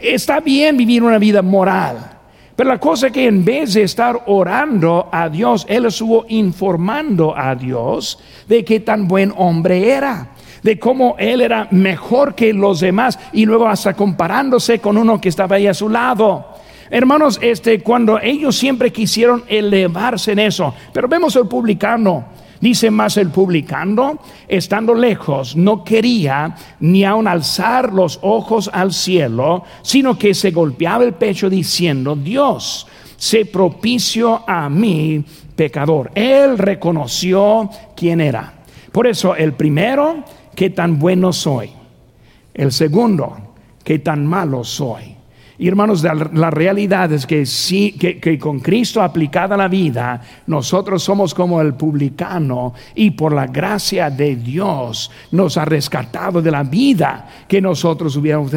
Está 0.00 0.40
bien 0.40 0.76
vivir 0.76 1.00
una 1.04 1.16
vida 1.16 1.42
moral. 1.42 2.18
Pero 2.56 2.70
la 2.70 2.80
cosa 2.80 3.06
es 3.06 3.12
que 3.12 3.26
en 3.26 3.44
vez 3.44 3.74
de 3.74 3.84
estar 3.84 4.24
orando 4.26 5.08
a 5.12 5.28
Dios, 5.28 5.64
él 5.68 5.86
estuvo 5.86 6.26
informando 6.28 7.38
a 7.38 7.54
Dios 7.54 8.18
de 8.48 8.64
qué 8.64 8.80
tan 8.80 9.06
buen 9.06 9.32
hombre 9.36 9.92
era, 9.92 10.30
de 10.60 10.76
cómo 10.76 11.14
él 11.20 11.40
era 11.40 11.68
mejor 11.70 12.34
que 12.34 12.52
los 12.52 12.80
demás 12.80 13.16
y 13.32 13.46
luego 13.46 13.68
hasta 13.68 13.94
comparándose 13.94 14.80
con 14.80 14.98
uno 14.98 15.20
que 15.20 15.28
estaba 15.28 15.54
ahí 15.54 15.68
a 15.68 15.74
su 15.74 15.88
lado. 15.88 16.48
Hermanos, 16.90 17.38
este 17.40 17.80
cuando 17.80 18.18
ellos 18.18 18.56
siempre 18.56 18.90
quisieron 18.90 19.44
elevarse 19.46 20.32
en 20.32 20.40
eso, 20.40 20.74
pero 20.92 21.06
vemos 21.06 21.36
al 21.36 21.46
publicano 21.46 22.24
Dice 22.60 22.90
más 22.90 23.16
el 23.16 23.28
publicano, 23.28 24.18
estando 24.48 24.94
lejos, 24.94 25.54
no 25.54 25.84
quería 25.84 26.56
ni 26.80 27.04
aun 27.04 27.28
alzar 27.28 27.92
los 27.92 28.18
ojos 28.22 28.68
al 28.72 28.92
cielo, 28.92 29.62
sino 29.82 30.18
que 30.18 30.34
se 30.34 30.50
golpeaba 30.50 31.04
el 31.04 31.14
pecho 31.14 31.48
diciendo, 31.48 32.16
Dios, 32.16 32.86
se 33.16 33.44
propicio 33.46 34.42
a 34.48 34.68
mí, 34.68 35.24
pecador. 35.54 36.10
Él 36.14 36.58
reconoció 36.58 37.68
quién 37.96 38.20
era. 38.20 38.54
Por 38.90 39.06
eso, 39.06 39.36
el 39.36 39.52
primero, 39.52 40.24
que 40.54 40.70
tan 40.70 40.98
bueno 40.98 41.32
soy. 41.32 41.70
El 42.54 42.72
segundo, 42.72 43.36
que 43.84 44.00
tan 44.00 44.26
malo 44.26 44.64
soy. 44.64 45.17
Y 45.60 45.66
hermanos, 45.66 46.04
la 46.04 46.50
realidad 46.50 47.12
es 47.12 47.26
que 47.26 47.44
sí, 47.44 47.90
que, 47.90 48.38
con 48.38 48.60
Cristo 48.60 49.02
aplicada 49.02 49.56
la 49.56 49.66
vida, 49.66 50.20
nosotros 50.46 51.02
somos 51.02 51.34
como 51.34 51.60
el 51.60 51.74
publicano 51.74 52.74
y 52.94 53.10
por 53.10 53.32
la 53.32 53.48
gracia 53.48 54.08
de 54.08 54.36
Dios 54.36 55.10
nos 55.32 55.56
ha 55.56 55.64
rescatado 55.64 56.40
de 56.40 56.52
la 56.52 56.62
vida 56.62 57.28
que 57.48 57.60
nosotros 57.60 58.14
hubiéramos 58.14 58.52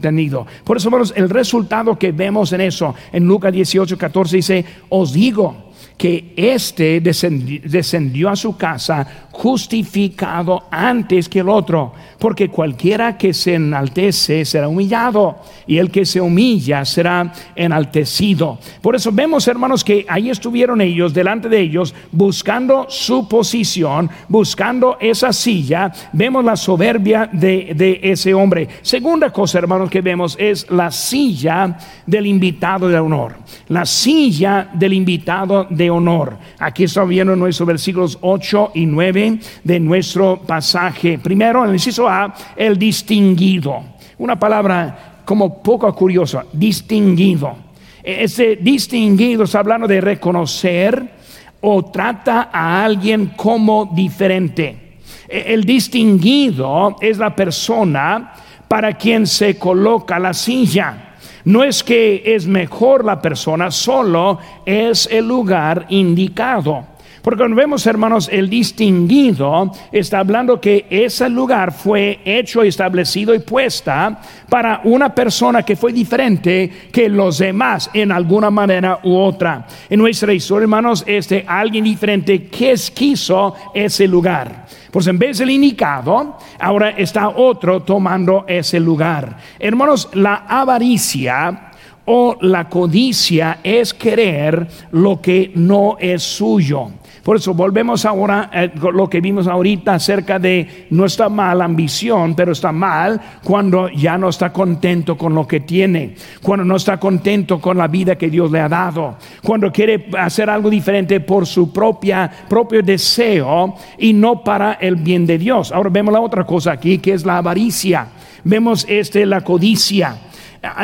tenido. 0.00 0.46
Por 0.64 0.78
eso, 0.78 0.88
hermanos, 0.88 1.12
el 1.14 1.28
resultado 1.28 1.98
que 1.98 2.10
vemos 2.10 2.54
en 2.54 2.62
eso, 2.62 2.94
en 3.12 3.26
Lucas 3.26 3.52
18, 3.52 3.98
14 3.98 4.36
dice, 4.36 4.64
os 4.88 5.12
digo, 5.12 5.69
que 6.00 6.32
éste 6.34 6.98
descendió 7.02 8.30
a 8.30 8.36
su 8.36 8.56
casa 8.56 9.06
justificado 9.30 10.64
antes 10.70 11.28
que 11.28 11.40
el 11.40 11.48
otro, 11.50 11.92
porque 12.18 12.48
cualquiera 12.48 13.18
que 13.18 13.34
se 13.34 13.56
enaltece 13.56 14.46
será 14.46 14.68
humillado 14.68 15.40
y 15.66 15.76
el 15.76 15.90
que 15.90 16.06
se 16.06 16.20
humilla 16.20 16.86
será 16.86 17.32
enaltecido. 17.54 18.58
Por 18.80 18.96
eso 18.96 19.12
vemos, 19.12 19.46
hermanos, 19.46 19.84
que 19.84 20.06
ahí 20.08 20.30
estuvieron 20.30 20.80
ellos, 20.80 21.12
delante 21.12 21.50
de 21.50 21.60
ellos, 21.60 21.94
buscando 22.12 22.86
su 22.88 23.28
posición, 23.28 24.10
buscando 24.26 24.96
esa 25.00 25.34
silla. 25.34 25.92
Vemos 26.14 26.42
la 26.44 26.56
soberbia 26.56 27.28
de, 27.30 27.72
de 27.74 28.00
ese 28.02 28.32
hombre. 28.32 28.68
Segunda 28.80 29.30
cosa, 29.30 29.58
hermanos, 29.58 29.90
que 29.90 30.00
vemos 30.00 30.34
es 30.38 30.70
la 30.70 30.90
silla 30.90 31.76
del 32.06 32.26
invitado 32.26 32.88
de 32.88 32.98
honor. 32.98 33.36
La 33.68 33.84
silla 33.84 34.68
del 34.72 34.94
invitado 34.94 35.66
de 35.68 35.89
honor. 35.90 36.38
Aquí 36.58 36.84
estamos 36.84 37.10
viendo 37.10 37.36
nuestros 37.36 37.66
versículos 37.66 38.18
8 38.20 38.72
y 38.74 38.86
9 38.86 39.38
de 39.64 39.80
nuestro 39.80 40.40
pasaje. 40.46 41.18
Primero, 41.18 41.62
en 41.62 41.70
el 41.70 41.76
inciso 41.76 42.08
A, 42.08 42.34
el 42.56 42.78
distinguido. 42.78 43.82
Una 44.18 44.38
palabra 44.38 45.22
como 45.24 45.62
poco 45.62 45.92
curiosa, 45.94 46.44
distinguido. 46.52 47.54
Ese 48.02 48.56
distinguido 48.56 49.44
está 49.44 49.60
hablando 49.60 49.86
de 49.86 50.00
reconocer 50.00 51.20
o 51.60 51.84
trata 51.90 52.48
a 52.52 52.84
alguien 52.84 53.32
como 53.36 53.90
diferente. 53.94 54.98
El 55.28 55.64
distinguido 55.64 56.96
es 57.00 57.18
la 57.18 57.34
persona 57.34 58.32
para 58.66 58.94
quien 58.94 59.26
se 59.26 59.58
coloca 59.58 60.18
la 60.18 60.34
silla. 60.34 61.09
No 61.44 61.64
es 61.64 61.82
que 61.82 62.22
es 62.24 62.46
mejor 62.46 63.04
la 63.04 63.20
persona, 63.20 63.70
solo 63.70 64.38
es 64.66 65.08
el 65.10 65.26
lugar 65.26 65.86
indicado. 65.88 66.84
Porque 67.22 67.38
cuando 67.38 67.56
vemos, 67.56 67.86
hermanos, 67.86 68.30
el 68.32 68.48
distinguido 68.48 69.70
está 69.92 70.20
hablando 70.20 70.60
que 70.60 70.86
ese 70.88 71.28
lugar 71.28 71.72
fue 71.72 72.20
hecho 72.24 72.62
establecido 72.62 73.34
y 73.34 73.40
puesta 73.40 74.20
para 74.48 74.80
una 74.84 75.14
persona 75.14 75.62
que 75.62 75.76
fue 75.76 75.92
diferente 75.92 76.88
que 76.90 77.08
los 77.08 77.38
demás 77.38 77.90
en 77.92 78.10
alguna 78.10 78.50
manera 78.50 79.00
u 79.02 79.14
otra. 79.16 79.66
En 79.88 79.98
nuestra 79.98 80.32
historia, 80.32 80.64
hermanos, 80.64 81.04
este 81.06 81.44
alguien 81.46 81.84
diferente 81.84 82.44
que 82.44 82.74
quiso 82.94 83.54
ese 83.74 84.06
lugar. 84.06 84.66
Pues 84.90 85.06
en 85.06 85.18
vez 85.18 85.38
del 85.38 85.50
indicado, 85.50 86.36
ahora 86.58 86.90
está 86.90 87.28
otro 87.28 87.82
tomando 87.82 88.44
ese 88.48 88.80
lugar. 88.80 89.36
Hermanos, 89.58 90.08
la 90.14 90.46
avaricia 90.48 91.70
o 92.06 92.36
la 92.40 92.68
codicia 92.68 93.60
es 93.62 93.94
querer 93.94 94.66
lo 94.92 95.20
que 95.20 95.52
no 95.54 95.96
es 95.98 96.22
suyo. 96.22 96.90
Por 97.22 97.36
eso 97.36 97.52
volvemos 97.54 98.04
ahora 98.04 98.50
a 98.52 98.66
lo 98.90 99.08
que 99.08 99.20
vimos 99.20 99.46
ahorita 99.46 99.94
acerca 99.94 100.38
de 100.38 100.86
no 100.90 101.04
está 101.04 101.28
mal 101.28 101.60
ambición, 101.60 102.34
pero 102.34 102.52
está 102.52 102.72
mal 102.72 103.20
cuando 103.44 103.88
ya 103.90 104.16
no 104.16 104.28
está 104.28 104.52
contento 104.52 105.16
con 105.16 105.34
lo 105.34 105.46
que 105.46 105.60
tiene, 105.60 106.14
cuando 106.42 106.64
no 106.64 106.76
está 106.76 106.98
contento 106.98 107.60
con 107.60 107.76
la 107.76 107.88
vida 107.88 108.16
que 108.16 108.30
Dios 108.30 108.50
le 108.50 108.60
ha 108.60 108.68
dado, 108.68 109.16
cuando 109.42 109.70
quiere 109.70 110.06
hacer 110.18 110.48
algo 110.48 110.70
diferente 110.70 111.20
por 111.20 111.46
su 111.46 111.72
propia 111.72 112.30
propio 112.48 112.82
deseo 112.82 113.74
y 113.98 114.12
no 114.12 114.42
para 114.42 114.74
el 114.74 114.96
bien 114.96 115.26
de 115.26 115.38
Dios. 115.38 115.72
Ahora 115.72 115.90
vemos 115.90 116.12
la 116.12 116.20
otra 116.20 116.44
cosa 116.44 116.72
aquí 116.72 116.98
que 116.98 117.12
es 117.12 117.24
la 117.24 117.38
avaricia. 117.38 118.08
Vemos 118.44 118.86
este 118.88 119.26
la 119.26 119.42
codicia. 119.42 120.16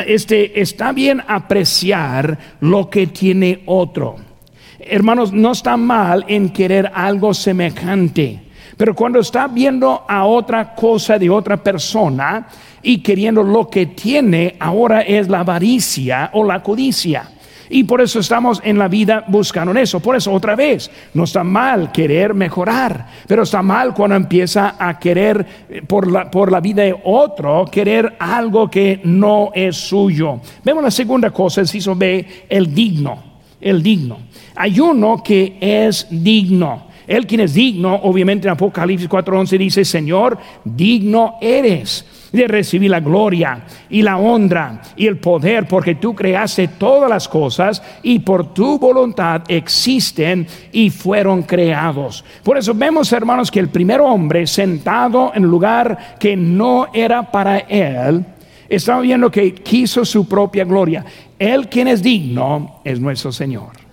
Este 0.07 0.61
está 0.61 0.92
bien 0.92 1.22
apreciar 1.27 2.38
lo 2.61 2.88
que 2.88 3.07
tiene 3.09 3.62
otro 3.66 4.25
hermanos, 4.78 5.32
no 5.32 5.52
está 5.52 5.76
mal 5.76 6.24
en 6.28 6.50
querer 6.50 6.90
algo 6.94 7.34
semejante. 7.34 8.42
Pero 8.76 8.94
cuando 8.94 9.20
está 9.20 9.46
viendo 9.46 10.04
a 10.06 10.24
otra 10.24 10.74
cosa 10.74 11.18
de 11.18 11.30
otra 11.30 11.56
persona 11.56 12.46
y 12.82 12.98
queriendo 13.02 13.42
lo 13.42 13.70
que 13.70 13.86
tiene, 13.86 14.56
ahora 14.60 15.00
es 15.00 15.28
la 15.28 15.40
avaricia 15.40 16.30
o 16.34 16.44
la 16.44 16.62
codicia. 16.62 17.30
Y 17.68 17.84
por 17.84 18.00
eso 18.00 18.20
estamos 18.20 18.60
en 18.64 18.78
la 18.78 18.88
vida 18.88 19.24
buscando 19.26 19.72
eso. 19.72 20.00
Por 20.00 20.14
eso 20.14 20.32
otra 20.32 20.54
vez, 20.54 20.90
no 21.14 21.24
está 21.24 21.42
mal 21.42 21.90
querer 21.90 22.34
mejorar, 22.34 23.06
pero 23.26 23.42
está 23.42 23.62
mal 23.62 23.92
cuando 23.92 24.16
empieza 24.16 24.76
a 24.78 24.98
querer 24.98 25.44
eh, 25.68 25.82
por 25.82 26.10
la, 26.10 26.30
por 26.30 26.52
la 26.52 26.60
vida 26.60 26.82
de 26.82 26.94
otro, 27.04 27.64
querer 27.70 28.16
algo 28.18 28.70
que 28.70 29.00
no 29.04 29.50
es 29.54 29.76
suyo. 29.76 30.40
Vemos 30.62 30.84
la 30.84 30.90
segunda 30.90 31.30
cosa, 31.30 31.60
el 31.60 31.70
hizo 31.72 31.96
B, 31.96 32.46
el 32.48 32.72
digno, 32.72 33.36
el 33.61 33.83
digno. 33.83 34.19
Hay 34.55 34.81
uno 34.81 35.23
que 35.23 35.57
es 35.61 36.07
digno. 36.11 36.87
Él 37.07 37.27
quien 37.27 37.42
es 37.42 37.55
digno, 37.55 37.95
obviamente 37.95 38.49
en 38.49 38.53
Apocalipsis 38.53 39.09
4:11 39.09 39.59
dice, 39.59 39.85
Señor, 39.85 40.38
digno 40.64 41.37
eres 41.40 42.05
de 42.33 42.49
recibir 42.49 42.90
la 42.90 43.01
gloria 43.01 43.64
y 43.88 44.03
la 44.03 44.19
honra 44.19 44.83
y 44.97 45.07
el 45.07 45.19
poder, 45.19 45.69
porque 45.69 45.95
tú 45.95 46.14
creaste 46.14 46.69
todas 46.69 47.09
las 47.09 47.29
cosas 47.29 47.83
y 48.03 48.19
por 48.19 48.53
tu 48.53 48.79
voluntad 48.79 49.42
existen 49.49 50.47
y 50.73 50.90
fueron 50.90 51.45
creados. 51.45 52.25
Por 52.42 52.59
eso 52.59 52.75
vemos, 52.75 53.12
hermanos, 53.12 53.51
que 53.51 53.61
el 53.61 53.69
primer 53.69 54.01
hombre 54.01 54.47
sentado 54.47 55.33
en 55.35 55.45
lugar 55.45 56.16
que 56.19 56.37
no 56.37 56.88
era 56.92 57.31
para 57.31 57.59
él, 57.59 58.25
estaba 58.68 59.00
viendo 59.00 59.31
que 59.31 59.55
quiso 59.55 60.05
su 60.05 60.29
propia 60.29 60.64
gloria. 60.64 61.05
Él 61.38 61.68
quien 61.68 61.88
es 61.88 62.02
digno 62.02 62.81
es 62.85 63.00
nuestro 63.00 63.33
Señor. 63.33 63.87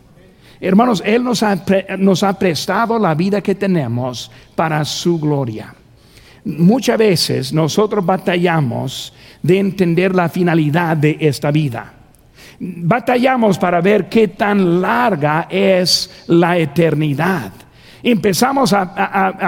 Hermanos, 0.64 1.04
Él 1.06 1.26
nos 1.26 2.24
ha, 2.24 2.40
prestado 2.40 2.98
la 2.98 3.14
vida 3.16 3.42
que 3.42 3.54
tenemos 3.54 4.32
para 4.56 4.86
su 4.86 5.20
gloria. 5.20 5.76
Muchas 6.46 6.98
veces 6.98 7.52
nosotros 7.52 8.06
batallamos 8.06 9.14
de 9.42 9.60
entender 9.60 10.16
la 10.16 10.30
finalidad 10.30 10.96
de 10.96 11.18
esta 11.20 11.52
vida. 11.52 11.92
Batallamos 12.60 13.58
para 13.58 13.82
ver 13.82 14.08
qué 14.08 14.30
tan 14.30 14.82
larga 14.82 15.48
es 15.50 16.24
la 16.28 16.58
eternidad. 16.58 17.52
Empezamos 18.02 18.72
a, 18.72 18.94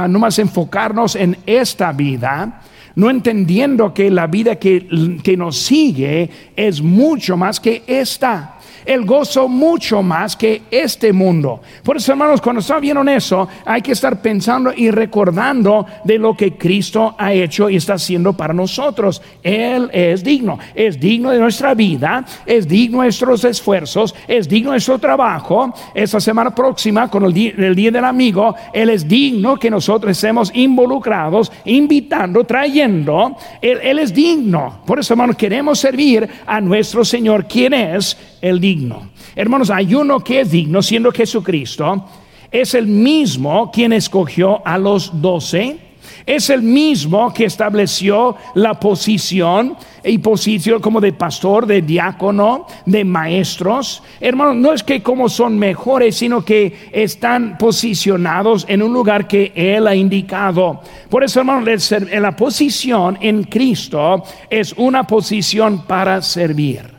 a, 0.04 0.08
nomás 0.10 0.38
enfocarnos 0.40 1.16
en 1.16 1.38
esta 1.46 1.94
vida, 1.94 2.62
no 2.96 3.10
entendiendo 3.10 3.94
que 3.94 4.10
la 4.10 4.28
vida 4.28 4.56
que, 4.56 5.20
que 5.24 5.38
nos 5.38 5.58
sigue 5.58 6.30
es 6.56 6.82
mucho 6.82 7.38
más 7.38 7.60
que 7.60 7.84
esta 7.88 8.55
el 8.86 9.06
gozo 9.06 9.48
mucho 9.48 10.02
más 10.02 10.36
que 10.36 10.64
este 10.72 11.14
mundo. 11.14 11.62
Por 11.84 11.98
eso, 11.98 12.12
hermanos, 12.12 12.42
cuando 12.42 12.62
está 12.62 12.80
viendo 12.80 12.96
eso, 13.04 13.48
hay 13.66 13.82
que 13.82 13.92
estar 13.92 14.22
pensando 14.22 14.72
y 14.76 14.92
recordando 14.92 15.86
de 16.04 16.18
lo 16.18 16.36
que 16.36 16.58
Cristo 16.58 17.16
ha 17.18 17.34
hecho 17.34 17.70
y 17.70 17.76
está 17.76 17.96
haciendo 17.96 18.34
para 18.34 18.54
nosotros. 18.54 19.22
Él 19.44 19.90
es 19.92 20.24
digno, 20.24 20.58
es 20.74 21.00
digno 21.00 21.32
de 21.32 21.40
nuestra 21.40 21.74
vida, 21.74 22.26
es 22.46 22.68
digno 22.68 23.00
de 23.00 23.06
nuestros 23.06 23.44
esfuerzos, 23.44 24.16
es 24.28 24.48
digno 24.48 24.72
de 24.72 24.76
nuestro 24.76 25.00
trabajo. 25.00 25.74
Esta 25.94 26.20
semana 26.20 26.54
próxima, 26.54 27.10
con 27.10 27.26
el 27.26 27.34
día, 27.34 27.54
el 27.58 27.76
día 27.76 27.92
del 27.92 28.06
amigo, 28.06 28.56
Él 28.74 28.90
es 28.90 29.08
digno 29.08 29.58
que 29.58 29.70
nosotros 29.70 30.12
estemos 30.12 30.52
involucrados, 30.54 31.52
invitando, 31.66 32.44
trayendo. 32.44 33.36
Él, 33.62 33.80
él 33.82 34.00
es 34.00 34.14
digno. 34.14 34.80
Por 34.86 35.00
eso, 35.00 35.14
hermanos, 35.14 35.36
queremos 35.36 35.80
servir 35.80 36.28
a 36.46 36.62
nuestro 36.62 37.04
Señor, 37.04 37.46
quien 37.48 37.74
es 37.74 38.18
el 38.46 38.60
digno. 38.60 39.10
Hermanos, 39.36 39.72
hay 39.72 39.96
uno 39.96 40.20
que 40.20 40.42
es 40.42 40.52
digno, 40.52 40.84
siendo 40.84 41.12
Jesucristo, 41.12 42.06
es 42.52 42.76
el 42.76 42.86
mismo 42.86 43.72
quien 43.72 43.92
escogió 43.92 44.66
a 44.66 44.78
los 44.78 45.20
doce, 45.20 45.80
es 46.28 46.52
el 46.52 46.62
mismo 46.62 47.34
que 47.34 47.46
estableció 47.46 48.36
la 48.54 48.80
posición 48.80 49.76
y 50.04 50.20
posición 50.20 50.80
como 50.80 51.02
de 51.02 51.14
pastor, 51.14 51.66
de 51.66 51.82
diácono, 51.82 52.68
de 52.86 53.04
maestros. 53.04 54.04
Hermanos, 54.20 54.56
no 54.58 54.74
es 54.74 54.84
que 54.84 55.02
como 55.02 55.28
son 55.28 55.58
mejores, 55.58 56.16
sino 56.16 56.46
que 56.46 56.90
están 56.92 57.58
posicionados 57.58 58.66
en 58.70 58.84
un 58.84 58.94
lugar 58.94 59.28
que 59.28 59.54
Él 59.56 59.88
ha 59.88 59.96
indicado. 59.96 60.82
Por 61.10 61.24
eso, 61.24 61.40
hermanos, 61.40 61.92
la 62.12 62.36
posición 62.36 63.18
en 63.22 63.44
Cristo 63.44 64.24
es 64.50 64.74
una 64.78 65.06
posición 65.06 65.84
para 65.88 66.22
servir 66.22 66.95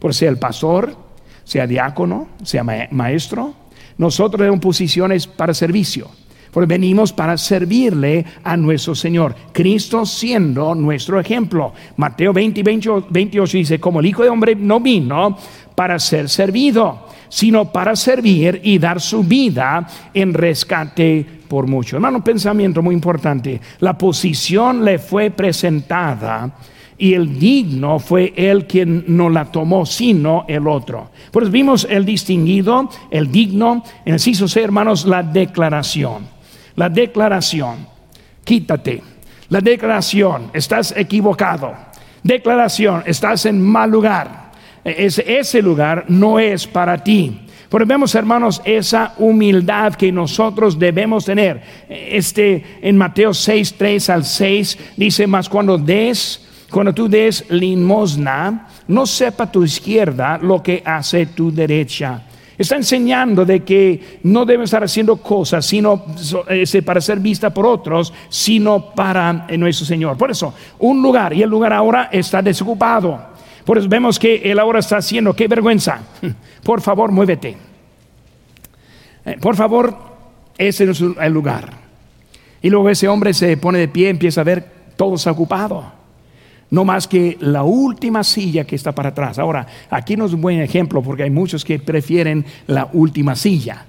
por 0.00 0.14
sea 0.14 0.30
el 0.30 0.38
pastor, 0.38 0.96
sea 1.44 1.66
diácono, 1.66 2.28
sea 2.42 2.64
maestro. 2.64 3.54
Nosotros 3.98 4.38
tenemos 4.38 4.60
posiciones 4.60 5.26
para 5.26 5.54
servicio. 5.54 6.10
Porque 6.50 6.66
venimos 6.66 7.12
para 7.12 7.38
servirle 7.38 8.24
a 8.42 8.56
nuestro 8.56 8.94
Señor. 8.94 9.36
Cristo 9.52 10.04
siendo 10.04 10.74
nuestro 10.74 11.20
ejemplo. 11.20 11.72
Mateo 11.96 12.32
20 12.32 12.60
y 12.60 12.62
28 13.08 13.56
dice, 13.56 13.78
como 13.78 14.00
el 14.00 14.06
Hijo 14.06 14.24
de 14.24 14.30
Hombre 14.30 14.56
no 14.56 14.80
vino 14.80 15.38
para 15.76 15.98
ser 16.00 16.28
servido, 16.28 17.06
sino 17.28 17.70
para 17.70 17.94
servir 17.94 18.60
y 18.64 18.78
dar 18.78 19.00
su 19.00 19.22
vida 19.22 19.86
en 20.12 20.34
rescate 20.34 21.24
por 21.46 21.68
mucho. 21.68 21.96
Hermano, 21.96 22.18
un 22.18 22.24
pensamiento 22.24 22.82
muy 22.82 22.94
importante. 22.94 23.60
La 23.78 23.96
posición 23.96 24.84
le 24.84 24.98
fue 24.98 25.30
presentada 25.30 26.52
y 27.00 27.14
el 27.14 27.38
digno 27.38 27.98
fue 27.98 28.34
él 28.36 28.66
quien 28.66 29.04
no 29.08 29.30
la 29.30 29.46
tomó, 29.46 29.86
sino 29.86 30.44
el 30.46 30.68
otro. 30.68 31.10
Pues 31.30 31.50
vimos 31.50 31.86
el 31.88 32.04
distinguido, 32.04 32.90
el 33.10 33.32
digno, 33.32 33.82
en 34.04 34.14
el 34.14 34.56
hermanos, 34.62 35.06
la 35.06 35.22
declaración. 35.22 36.28
La 36.76 36.90
declaración, 36.90 37.86
quítate. 38.44 39.02
La 39.48 39.62
declaración, 39.62 40.50
estás 40.52 40.94
equivocado. 40.94 41.74
Declaración, 42.22 43.02
estás 43.06 43.46
en 43.46 43.62
mal 43.62 43.90
lugar. 43.90 44.52
Ese, 44.84 45.38
ese 45.38 45.62
lugar 45.62 46.04
no 46.08 46.38
es 46.38 46.66
para 46.66 47.02
ti. 47.02 47.46
Pero 47.70 47.86
vemos, 47.86 48.14
hermanos, 48.14 48.60
esa 48.62 49.14
humildad 49.16 49.94
que 49.94 50.12
nosotros 50.12 50.78
debemos 50.78 51.24
tener. 51.24 51.62
Este 51.88 52.78
en 52.82 52.98
Mateo 52.98 53.32
6, 53.32 53.74
3 53.78 54.10
al 54.10 54.24
6 54.26 54.78
dice, 54.98 55.26
más 55.26 55.48
cuando 55.48 55.78
des 55.78 56.49
cuando 56.70 56.94
tú 56.94 57.08
des 57.08 57.50
limosna, 57.50 58.68
no 58.88 59.04
sepa 59.04 59.50
tu 59.50 59.64
izquierda 59.64 60.38
lo 60.38 60.62
que 60.62 60.82
hace 60.84 61.26
tu 61.26 61.52
derecha. 61.52 62.22
Está 62.56 62.76
enseñando 62.76 63.44
de 63.44 63.64
que 63.64 64.20
no 64.24 64.44
debe 64.44 64.64
estar 64.64 64.84
haciendo 64.84 65.16
cosas 65.16 65.64
sino 65.64 66.04
este, 66.48 66.82
para 66.82 67.00
ser 67.00 67.18
vista 67.18 67.50
por 67.52 67.66
otros, 67.66 68.12
sino 68.28 68.94
para 68.94 69.46
nuestro 69.56 69.86
Señor. 69.86 70.16
Por 70.16 70.30
eso, 70.30 70.54
un 70.78 71.02
lugar 71.02 71.32
y 71.32 71.42
el 71.42 71.50
lugar 71.50 71.72
ahora 71.72 72.08
está 72.12 72.42
desocupado. 72.42 73.18
Por 73.64 73.78
eso 73.78 73.88
vemos 73.88 74.18
que 74.18 74.36
él 74.36 74.58
ahora 74.58 74.78
está 74.78 74.98
haciendo, 74.98 75.34
qué 75.34 75.48
vergüenza. 75.48 76.00
Por 76.62 76.80
favor, 76.80 77.10
muévete. 77.12 77.56
Eh, 79.24 79.36
por 79.40 79.54
favor, 79.54 79.96
ese 80.56 80.90
es 80.90 81.00
el 81.00 81.32
lugar. 81.32 81.70
Y 82.62 82.70
luego 82.70 82.88
ese 82.88 83.06
hombre 83.06 83.34
se 83.34 83.56
pone 83.56 83.78
de 83.78 83.88
pie, 83.88 84.08
empieza 84.08 84.40
a 84.40 84.44
ver 84.44 84.64
todo 84.96 85.14
está 85.14 85.30
ocupado 85.30 85.99
no 86.70 86.84
más 86.84 87.08
que 87.08 87.36
la 87.40 87.62
última 87.62 88.24
silla 88.24 88.64
que 88.64 88.76
está 88.76 88.92
para 88.92 89.10
atrás. 89.10 89.38
Ahora, 89.38 89.66
aquí 89.90 90.16
no 90.16 90.26
es 90.26 90.32
un 90.32 90.40
buen 90.40 90.60
ejemplo 90.60 91.02
porque 91.02 91.24
hay 91.24 91.30
muchos 91.30 91.64
que 91.64 91.78
prefieren 91.78 92.44
la 92.66 92.88
última 92.92 93.34
silla. 93.36 93.86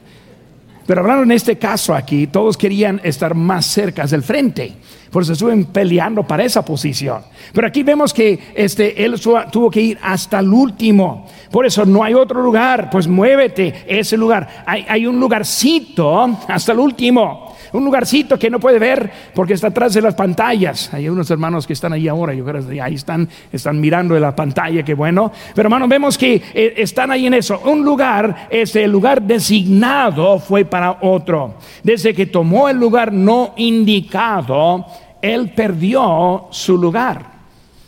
Pero 0.85 1.01
hablando 1.01 1.23
en 1.23 1.31
este 1.31 1.57
caso 1.57 1.93
aquí, 1.93 2.27
todos 2.27 2.57
querían 2.57 2.99
estar 3.03 3.35
más 3.35 3.65
cerca 3.67 4.05
del 4.07 4.23
frente. 4.23 4.73
Por 5.11 5.23
eso 5.23 5.33
estuvieron 5.33 5.65
peleando 5.65 6.23
para 6.23 6.43
esa 6.43 6.65
posición. 6.65 7.21
Pero 7.53 7.67
aquí 7.67 7.83
vemos 7.83 8.13
que 8.13 8.39
este, 8.55 9.03
él 9.03 9.19
tuvo 9.19 9.69
que 9.69 9.81
ir 9.81 9.99
hasta 10.01 10.39
el 10.39 10.51
último. 10.51 11.27
Por 11.51 11.65
eso 11.65 11.85
no 11.85 12.03
hay 12.03 12.13
otro 12.13 12.41
lugar. 12.41 12.89
Pues 12.89 13.07
muévete 13.07 13.85
ese 13.87 14.17
lugar. 14.17 14.63
Hay, 14.65 14.85
hay 14.87 15.05
un 15.05 15.19
lugarcito 15.19 16.37
hasta 16.47 16.71
el 16.71 16.79
último 16.79 17.50
un 17.73 17.85
lugarcito 17.85 18.37
que 18.37 18.49
no 18.49 18.59
puede 18.59 18.79
ver 18.79 19.11
porque 19.33 19.53
está 19.53 19.67
atrás 19.67 19.93
de 19.93 20.01
las 20.01 20.15
pantallas. 20.15 20.93
Hay 20.93 21.07
unos 21.07 21.29
hermanos 21.31 21.65
que 21.65 21.73
están 21.73 21.93
ahí 21.93 22.07
ahora, 22.07 22.33
yo 22.33 22.43
creo 22.43 22.67
que 22.67 22.81
ahí 22.81 22.95
están, 22.95 23.27
están 23.51 23.79
mirando 23.79 24.15
en 24.15 24.21
la 24.21 24.35
pantalla, 24.35 24.83
qué 24.83 24.93
bueno. 24.93 25.31
Pero 25.55 25.67
hermanos, 25.67 25.89
vemos 25.89 26.17
que 26.17 26.41
eh, 26.53 26.73
están 26.77 27.11
ahí 27.11 27.27
en 27.27 27.33
eso. 27.33 27.61
Un 27.65 27.83
lugar, 27.83 28.47
ese 28.49 28.87
lugar 28.87 29.21
designado 29.21 30.39
fue 30.39 30.65
para 30.65 30.97
otro. 31.01 31.55
Desde 31.83 32.13
que 32.13 32.25
tomó 32.25 32.67
el 32.67 32.77
lugar 32.77 33.13
no 33.13 33.53
indicado, 33.57 34.85
él 35.21 35.51
perdió 35.55 36.47
su 36.51 36.77
lugar 36.77 37.25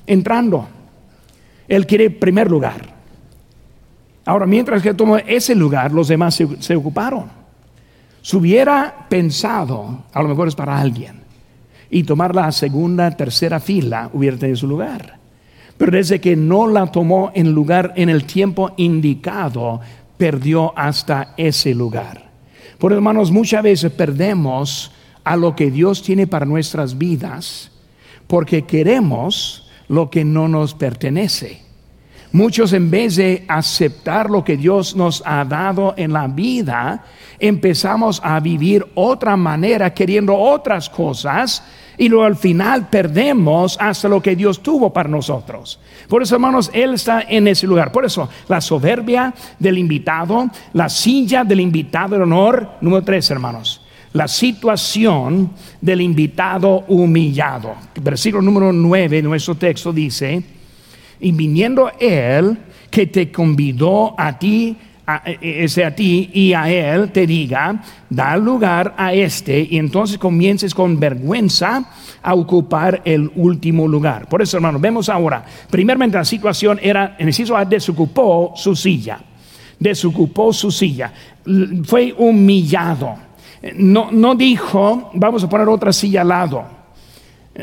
entrando. 0.07 0.67
Él 1.67 1.85
quiere 1.85 2.09
primer 2.09 2.49
lugar. 2.49 2.93
Ahora, 4.25 4.45
mientras 4.45 4.81
que 4.81 4.93
tomó 4.93 5.17
ese 5.17 5.53
lugar, 5.55 5.91
los 5.91 6.07
demás 6.07 6.41
se 6.59 6.75
ocuparon. 6.75 7.42
Si 8.23 8.37
hubiera 8.37 9.05
pensado, 9.09 10.05
a 10.13 10.23
lo 10.23 10.29
mejor 10.29 10.47
es 10.47 10.55
para 10.55 10.79
alguien, 10.79 11.21
y 11.89 12.03
tomar 12.03 12.33
la 12.33 12.53
segunda, 12.53 13.11
tercera 13.11 13.59
fila, 13.59 14.09
hubiera 14.13 14.37
tenido 14.37 14.55
su 14.55 14.67
lugar. 14.67 15.19
Pero 15.77 15.91
desde 15.91 16.21
que 16.21 16.37
no 16.37 16.67
la 16.67 16.87
tomó 16.87 17.31
en 17.35 17.51
lugar 17.51 17.91
en 17.97 18.07
el 18.07 18.23
tiempo 18.23 18.71
indicado, 18.77 19.81
perdió 20.17 20.71
hasta 20.77 21.33
ese 21.35 21.75
lugar. 21.75 22.31
Por 22.79 22.93
hermanos, 22.93 23.29
muchas 23.29 23.61
veces 23.61 23.91
perdemos 23.91 24.91
a 25.25 25.35
lo 25.35 25.53
que 25.53 25.69
Dios 25.69 26.01
tiene 26.01 26.25
para 26.25 26.45
nuestras 26.45 26.97
vidas 26.97 27.71
porque 28.27 28.63
queremos 28.63 29.69
lo 29.89 30.09
que 30.09 30.23
no 30.23 30.47
nos 30.47 30.73
pertenece. 30.73 31.61
Muchos 32.33 32.73
en 32.73 32.89
vez 32.89 33.15
de 33.17 33.45
aceptar 33.47 34.27
lo 34.27 34.43
que 34.43 34.57
Dios 34.57 34.95
nos 34.95 35.21
ha 35.23 35.45
dado 35.45 35.93
en 35.97 36.11
la 36.11 36.27
vida, 36.27 37.03
empezamos 37.37 38.19
a 38.23 38.39
vivir 38.39 38.83
otra 38.95 39.37
manera, 39.37 39.93
queriendo 39.93 40.35
otras 40.35 40.89
cosas, 40.89 41.63
y 41.95 42.09
luego 42.09 42.25
al 42.25 42.35
final 42.35 42.89
perdemos 42.89 43.77
hasta 43.79 44.09
lo 44.09 44.19
que 44.19 44.35
Dios 44.35 44.63
tuvo 44.63 44.91
para 44.91 45.07
nosotros. 45.07 45.79
Por 46.09 46.23
eso, 46.23 46.33
hermanos, 46.33 46.71
Él 46.73 46.95
está 46.95 47.21
en 47.21 47.47
ese 47.47 47.67
lugar. 47.67 47.91
Por 47.91 48.03
eso, 48.03 48.27
la 48.47 48.61
soberbia 48.61 49.31
del 49.59 49.77
invitado, 49.77 50.49
la 50.73 50.89
silla 50.89 51.43
del 51.43 51.59
invitado 51.59 52.15
de 52.15 52.23
honor, 52.23 52.67
número 52.81 53.03
tres, 53.03 53.29
hermanos. 53.29 53.79
la 54.13 54.27
situación 54.27 55.51
del 55.81 56.01
invitado 56.01 56.85
humillado. 56.87 57.75
Versículo 57.99 58.41
número 58.41 58.71
9 58.71 59.17
de 59.17 59.21
nuestro 59.23 59.55
texto 59.55 59.91
dice, 59.91 60.43
y 61.23 61.31
viniendo 61.31 61.89
él 61.99 62.57
que 62.91 63.07
te 63.07 63.31
convidó 63.31 64.13
a 64.17 64.37
ti, 64.37 64.75
a, 65.07 65.23
ese 65.41 65.85
a 65.85 65.95
ti 65.95 66.29
y 66.33 66.53
a 66.53 66.69
él 66.69 67.11
te 67.11 67.25
diga, 67.25 67.81
da 68.09 68.35
lugar 68.35 68.93
a 68.97 69.13
este 69.13 69.67
y 69.71 69.77
entonces 69.77 70.17
comiences 70.17 70.75
con 70.75 70.99
vergüenza 70.99 71.89
a 72.21 72.35
ocupar 72.35 73.01
el 73.05 73.31
último 73.35 73.87
lugar. 73.87 74.27
Por 74.27 74.41
eso, 74.41 74.57
hermanos, 74.57 74.81
vemos 74.81 75.07
ahora, 75.07 75.43
primeramente 75.69 76.17
la 76.17 76.25
situación 76.25 76.77
era, 76.83 77.15
en 77.17 77.29
el 77.29 77.55
A, 77.55 77.65
desocupó 77.65 78.53
su 78.55 78.75
silla, 78.75 79.19
desocupó 79.79 80.51
su 80.51 80.71
silla, 80.71 81.11
fue 81.85 82.13
humillado. 82.17 83.15
No, 83.75 84.11
no 84.11 84.35
dijo, 84.35 85.09
vamos 85.13 85.41
a 85.41 85.49
poner 85.49 85.69
otra 85.69 85.93
silla 85.93 86.21
al 86.21 86.27
lado, 86.27 86.65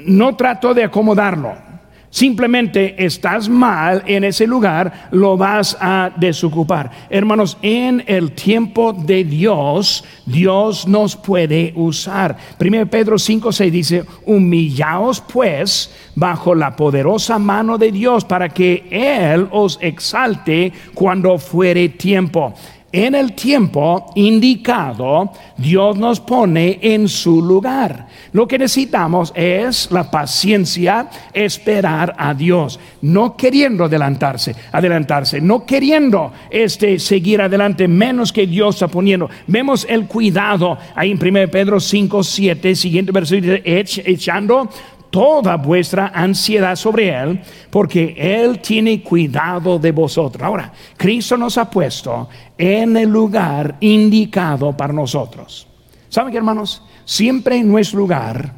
no 0.06 0.34
trató 0.34 0.72
de 0.72 0.84
acomodarlo 0.84 1.69
Simplemente 2.10 3.04
estás 3.04 3.48
mal 3.48 4.02
en 4.04 4.24
ese 4.24 4.44
lugar, 4.44 5.08
lo 5.12 5.36
vas 5.36 5.76
a 5.80 6.10
desocupar. 6.16 6.90
Hermanos, 7.08 7.56
en 7.62 8.02
el 8.04 8.32
tiempo 8.32 8.92
de 8.92 9.22
Dios, 9.22 10.02
Dios 10.26 10.88
nos 10.88 11.14
puede 11.14 11.72
usar. 11.76 12.36
1 12.58 12.86
Pedro 12.86 13.16
5, 13.16 13.52
6 13.52 13.72
dice, 13.72 14.04
humillaos 14.26 15.20
pues 15.20 15.94
bajo 16.16 16.56
la 16.56 16.74
poderosa 16.74 17.38
mano 17.38 17.78
de 17.78 17.92
Dios 17.92 18.24
para 18.24 18.48
que 18.48 18.88
Él 18.90 19.46
os 19.52 19.78
exalte 19.80 20.72
cuando 20.94 21.38
fuere 21.38 21.90
tiempo 21.90 22.54
en 22.92 23.14
el 23.14 23.34
tiempo 23.34 24.10
indicado, 24.16 25.30
Dios 25.56 25.96
nos 25.96 26.20
pone 26.20 26.78
en 26.82 27.08
su 27.08 27.40
lugar. 27.40 28.06
Lo 28.32 28.48
que 28.48 28.58
necesitamos 28.58 29.32
es 29.34 29.90
la 29.90 30.10
paciencia, 30.10 31.08
esperar 31.32 32.14
a 32.18 32.34
Dios, 32.34 32.80
no 33.02 33.36
queriendo 33.36 33.84
adelantarse, 33.84 34.54
adelantarse, 34.72 35.40
no 35.40 35.64
queriendo 35.64 36.32
este 36.50 36.98
seguir 36.98 37.40
adelante 37.40 37.86
menos 37.86 38.32
que 38.32 38.46
Dios 38.46 38.76
está 38.76 38.88
poniendo. 38.88 39.30
Vemos 39.46 39.86
el 39.88 40.06
cuidado 40.06 40.76
ahí 40.94 41.12
en 41.12 41.18
1 41.20 41.48
Pedro 41.50 41.78
5, 41.78 42.22
7, 42.24 42.74
siguiente 42.74 43.12
versículo, 43.12 43.54
echando 43.64 44.68
toda 45.10 45.56
vuestra 45.56 46.12
ansiedad 46.14 46.76
sobre 46.76 47.10
Él, 47.10 47.40
porque 47.68 48.14
Él 48.16 48.60
tiene 48.60 49.02
cuidado 49.02 49.78
de 49.78 49.92
vosotros. 49.92 50.42
Ahora, 50.42 50.72
Cristo 50.96 51.36
nos 51.36 51.58
ha 51.58 51.68
puesto 51.68 52.28
en 52.56 52.96
el 52.96 53.08
lugar 53.08 53.76
indicado 53.80 54.76
para 54.76 54.92
nosotros. 54.92 55.66
¿Saben 56.08 56.32
qué, 56.32 56.38
hermanos? 56.38 56.82
Siempre 57.04 57.56
en 57.56 57.68
nuestro 57.68 57.98
lugar 57.98 58.52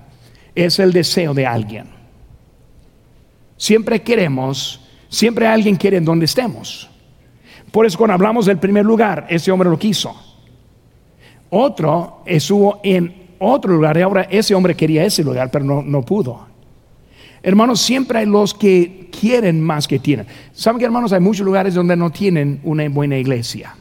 es 0.54 0.78
el 0.78 0.92
deseo 0.92 1.34
de 1.34 1.46
alguien. 1.46 1.86
Siempre 3.56 4.02
queremos, 4.02 4.80
siempre 5.08 5.46
alguien 5.46 5.76
quiere 5.76 5.96
en 5.96 6.04
donde 6.04 6.24
estemos. 6.24 6.88
Por 7.70 7.86
eso 7.86 7.96
cuando 7.96 8.14
hablamos 8.14 8.46
del 8.46 8.58
primer 8.58 8.84
lugar, 8.84 9.26
ese 9.30 9.50
hombre 9.50 9.70
lo 9.70 9.78
quiso. 9.78 10.14
Otro 11.48 12.22
estuvo 12.26 12.80
en 12.82 13.21
otro 13.42 13.74
lugar 13.74 13.96
y 13.96 14.02
ahora 14.02 14.22
ese 14.31 14.55
hombre 14.55 14.74
quería 14.74 15.05
ese 15.05 15.22
lugar, 15.22 15.50
pero 15.50 15.64
no, 15.64 15.83
no 15.83 16.02
pudo. 16.02 16.52
Hermanos, 17.42 17.81
siempre 17.81 18.20
hay 18.20 18.26
los 18.26 18.55
que 18.55 19.09
quieren 19.11 19.61
más 19.61 19.88
que 19.88 19.98
tienen. 19.98 20.26
¿Saben 20.52 20.78
que 20.78 20.85
hermanos? 20.85 21.12
Hay 21.12 21.20
muchos 21.20 21.44
lugares 21.44 21.74
donde 21.74 21.96
no 21.96 22.11
tienen 22.11 22.61
una 22.62 22.88
buena 22.88 23.18
iglesia. 23.18 23.74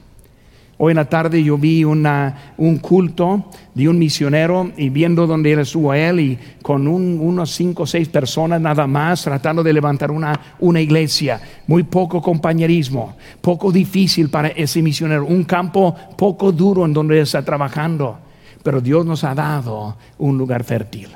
Hoy 0.84 0.94
en 0.94 0.98
la 0.98 1.06
tarde 1.06 1.44
yo 1.44 1.60
vi 1.60 1.84
una, 1.84 2.54
un 2.58 2.80
culto 2.80 3.46
de 3.76 3.88
un 3.88 4.00
misionero 4.00 4.72
y 4.78 4.90
viendo 4.90 5.28
donde 5.28 5.52
era 5.52 5.62
estuvo 5.62 5.94
él 5.94 6.20
y 6.20 6.40
con 6.64 6.88
unos 6.88 7.52
cinco 7.52 7.84
o 7.84 7.86
seis 7.86 8.10
personas 8.10 8.60
nada 8.60 8.88
más 8.88 9.22
tratando 9.22 9.62
de 9.62 9.74
levantar 9.74 10.10
una, 10.10 10.56
una 10.60 10.82
iglesia. 10.82 11.40
Muy 11.68 11.84
poco 11.84 12.20
compañerismo, 12.20 13.16
poco 13.42 13.72
difícil 13.72 14.30
para 14.30 14.48
ese 14.48 14.82
misionero, 14.82 15.28
un 15.28 15.44
campo 15.44 15.96
poco 16.18 16.52
duro 16.52 16.84
en 16.84 16.94
donde 16.94 17.22
está 17.22 17.46
trabajando 17.46 18.31
pero 18.64 18.82
Dios 18.82 19.06
nos 19.06 19.24
ha 19.24 19.34
dado 19.34 19.98
un 20.18 20.38
lugar 20.38 20.64
fértil. 20.64 21.10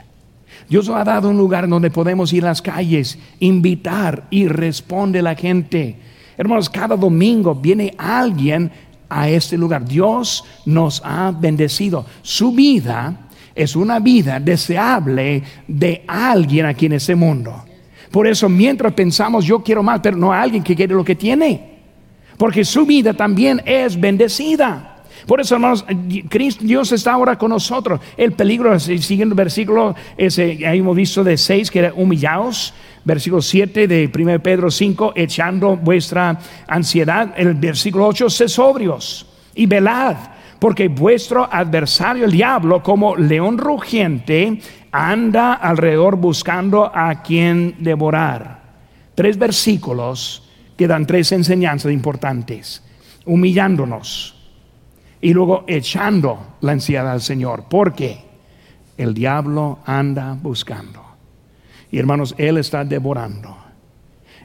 Dios 0.70 0.88
nos 0.88 0.98
ha 0.98 1.04
dado 1.04 1.30
un 1.30 1.38
lugar 1.38 1.68
donde 1.68 1.92
podemos 1.92 2.34
ir 2.34 2.44
a 2.46 2.50
las 2.50 2.62
calles, 2.62 3.20
invitar 3.40 4.26
y 4.30 4.48
responde 4.48 5.22
la 5.22 5.36
gente. 5.36 5.98
Hermanos, 6.38 6.70
cada 6.70 6.96
domingo 6.96 7.54
viene 7.56 7.94
alguien 7.98 8.72
a 9.10 9.30
este 9.30 9.58
lugar. 9.58 9.86
Dios 9.86 10.44
nos 10.66 11.02
ha 11.06 11.32
bendecido. 11.32 12.06
Su 12.22 12.52
vida 12.52 13.28
es 13.54 13.76
una 13.76 14.00
vida 14.00 14.40
deseable 14.40 15.44
de 15.68 16.04
alguien 16.08 16.66
aquí 16.66 16.88
en 16.88 16.94
este 16.94 17.16
mundo. 17.16 17.64
Por 18.12 18.28
eso 18.28 18.50
mientras 18.50 18.94
pensamos 18.94 19.46
yo 19.46 19.62
quiero 19.62 19.84
más, 19.84 20.00
pero 20.02 20.18
no 20.18 20.34
hay 20.34 20.42
alguien 20.42 20.64
que 20.64 20.76
quiere 20.76 20.96
lo 20.96 21.04
que 21.04 21.16
tiene. 21.16 21.76
Porque 22.38 22.66
su 22.66 22.86
vida 22.86 23.14
también 23.14 23.62
es 23.66 24.00
bendecida. 24.00 24.95
Por 25.26 25.42
eso, 25.42 25.56
hermanos, 25.56 25.86
Dios 26.60 26.92
está 26.92 27.14
ahora 27.14 27.38
con 27.38 27.50
nosotros. 27.50 28.00
El 28.18 28.34
peligro, 28.34 28.80
siguiendo 28.80 29.34
el 29.34 29.38
versículo, 29.38 29.96
ese, 30.18 30.58
hemos 30.62 30.96
visto 30.96 31.24
de 31.24 31.38
6 31.38 31.72
que 31.72 31.80
era 31.80 31.94
humillados. 31.94 32.74
Versículo 33.04 33.42
7 33.42 33.88
de 33.88 34.10
1 34.14 34.40
Pedro 34.42 34.72
5, 34.72 35.14
echando 35.16 35.78
vuestra 35.78 36.40
ansiedad. 36.68 37.34
El 37.38 37.54
versículo 37.54 38.08
8, 38.08 38.30
sé 38.30 38.50
sobrios 38.50 39.28
y 39.56 39.66
velad, 39.66 40.16
porque 40.60 40.88
vuestro 40.88 41.48
adversario, 41.52 42.26
el 42.26 42.32
diablo, 42.32 42.84
como 42.84 43.16
león 43.16 43.58
rugiente, 43.58 44.60
anda 44.92 45.54
alrededor 45.54 46.18
buscando 46.18 46.92
a 46.94 47.22
quien 47.22 47.76
devorar. 47.80 48.64
Tres 49.14 49.38
versículos 49.38 50.44
que 50.78 50.88
dan 50.88 51.06
tres 51.06 51.32
enseñanzas 51.32 51.92
importantes. 51.92 52.84
Humillándonos 53.26 54.35
y 55.26 55.34
luego 55.34 55.64
echando 55.66 56.58
la 56.62 56.74
ansiedad 56.74 57.10
al 57.10 57.20
Señor. 57.20 57.64
Porque 57.68 58.20
el 58.96 59.16
diablo 59.16 59.80
anda 59.84 60.38
buscando. 60.40 61.04
Y 61.90 61.98
hermanos, 61.98 62.36
Él 62.38 62.60
está 62.60 62.86
devorando. 62.86 63.58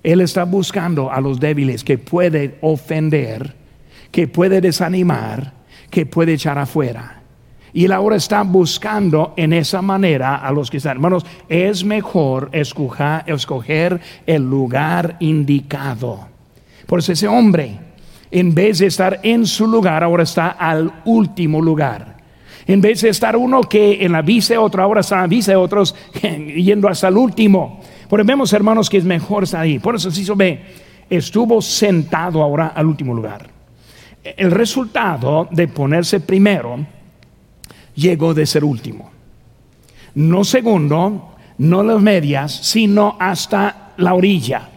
Él 0.03 0.23
está 0.23 0.45
buscando 0.45 1.13
a 1.13 1.21
los 1.21 1.39
débiles 1.39 1.85
que 1.85 1.99
puede 1.99 2.57
ofender, 2.63 3.57
que 4.11 4.27
puede 4.27 4.63
desanimar, 4.63 5.53
que 5.91 6.07
puede 6.07 6.33
echar 6.33 6.57
afuera. 6.57 7.25
Y 7.75 7.85
él 7.85 7.93
ahora 7.93 8.17
está 8.17 8.43
buscando 8.43 9.35
en 9.37 9.53
esa 9.53 9.83
manera 9.83 10.37
a 10.37 10.51
los 10.51 10.71
que 10.71 10.79
están. 10.79 10.97
Hermanos, 10.97 11.27
es 11.51 11.85
mejor 11.85 12.49
escoger, 12.53 13.25
escoger 13.27 14.01
el 14.25 14.49
lugar 14.49 15.19
indicado. 15.21 16.27
Por 16.87 17.01
eso 17.01 17.13
ese 17.13 17.29
hombre 17.29 17.90
en 18.31 18.55
vez 18.55 18.79
de 18.79 18.87
estar 18.87 19.21
en 19.23 19.47
su 19.47 19.67
lugar, 19.67 20.05
ahora 20.05 20.23
está 20.23 20.51
al 20.51 20.93
último 21.05 21.61
lugar. 21.61 22.17
En 22.67 22.81
vez 22.81 23.01
de 23.01 23.09
estar 23.09 23.37
uno 23.37 23.63
que 23.63 24.05
en 24.05 24.13
la 24.13 24.23
vista 24.23 24.55
de 24.55 24.59
otro, 24.59 24.83
ahora 24.83 25.01
está 25.01 25.17
en 25.17 25.21
la 25.23 25.27
vista 25.27 25.53
de 25.53 25.57
otros, 25.57 25.95
yendo 26.23 26.89
hasta 26.89 27.09
el 27.09 27.17
último. 27.17 27.81
Pero 28.09 28.25
vemos, 28.25 28.53
hermanos, 28.53 28.89
que 28.89 28.99
es 28.99 29.05
mejor 29.05 29.45
estar 29.45 29.63
ahí. 29.63 29.79
Por 29.79 29.97
eso, 29.97 30.11
si 30.11 30.25
se 30.25 30.35
ve, 30.35 30.65
estuvo 31.09 31.61
sentado 31.61 32.43
ahora 32.43 32.69
al 32.69 32.87
último 32.87 33.15
lugar. 33.15 33.51
El 34.23 34.51
resultado 34.51 35.49
de 35.51 35.67
ponerse 35.67 36.21
primero 36.21 36.87
llegó 37.95 38.35
de 38.35 38.47
ser 38.47 38.65
último. 38.65 39.11
No 40.15 40.45
segundo, 40.45 41.37
no 41.59 41.83
las 41.83 42.01
medias, 42.01 42.53
sino 42.53 43.17
hasta 43.19 43.93
la 43.97 44.15
orilla. 44.15 44.69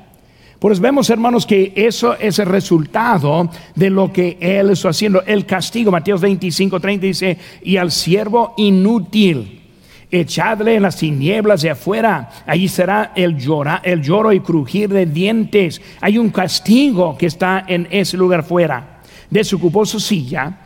Pues 0.64 0.80
vemos, 0.80 1.10
hermanos, 1.10 1.46
que 1.46 1.74
eso 1.76 2.18
es 2.18 2.40
el 2.40 2.46
resultado 2.46 3.50
de 3.76 3.90
lo 3.90 4.14
que 4.14 4.38
Él 4.40 4.70
está 4.70 4.92
haciendo. 4.92 5.22
El 5.24 5.46
castigo, 5.46 5.92
Mateo 5.92 6.18
25, 6.18 6.80
30 6.80 7.06
dice, 7.06 7.38
y 7.64 7.76
al 7.76 7.92
siervo 7.92 8.54
inútil, 8.56 9.62
echadle 10.10 10.76
en 10.76 10.84
las 10.84 10.96
tinieblas 10.96 11.64
de 11.64 11.72
afuera, 11.72 12.30
allí 12.48 12.70
será 12.70 13.12
el, 13.14 13.38
llora, 13.38 13.82
el 13.84 14.02
lloro 14.02 14.32
y 14.32 14.40
crujir 14.40 14.88
de 14.88 15.06
dientes. 15.06 15.82
Hay 16.00 16.18
un 16.18 16.30
castigo 16.30 17.18
que 17.18 17.26
está 17.26 17.66
en 17.68 17.86
ese 17.92 18.16
lugar 18.16 18.46
fuera. 18.46 19.02
Desocupó 19.30 19.86
su 19.86 20.00
silla, 20.00 20.60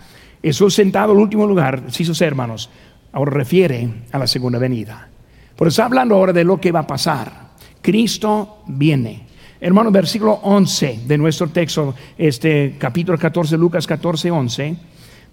eso 0.43 0.69
sentado 0.69 1.13
en 1.13 1.17
el 1.17 1.23
último 1.23 1.47
lugar, 1.47 1.85
si 1.87 2.05
sus 2.05 2.21
hermanos, 2.21 2.69
ahora 3.13 3.31
refiere 3.31 3.89
a 4.11 4.19
la 4.19 4.27
segunda 4.27 4.59
venida. 4.59 5.09
Por 5.55 5.69
eso 5.69 5.81
hablando 5.81 6.13
ahora 6.13 6.33
de 6.33 6.43
lo 6.43 6.61
que 6.61 6.71
va 6.71 6.81
a 6.81 6.87
pasar. 6.87 7.47
Cristo 7.81 8.59
viene. 8.67 9.26
Hermano, 9.59 9.91
versículo 9.91 10.33
11 10.43 11.01
de 11.07 11.17
nuestro 11.17 11.47
texto, 11.47 11.95
este 12.17 12.75
capítulo 12.77 13.17
14, 13.17 13.57
Lucas 13.57 13.87
14, 13.87 14.29
11, 14.29 14.75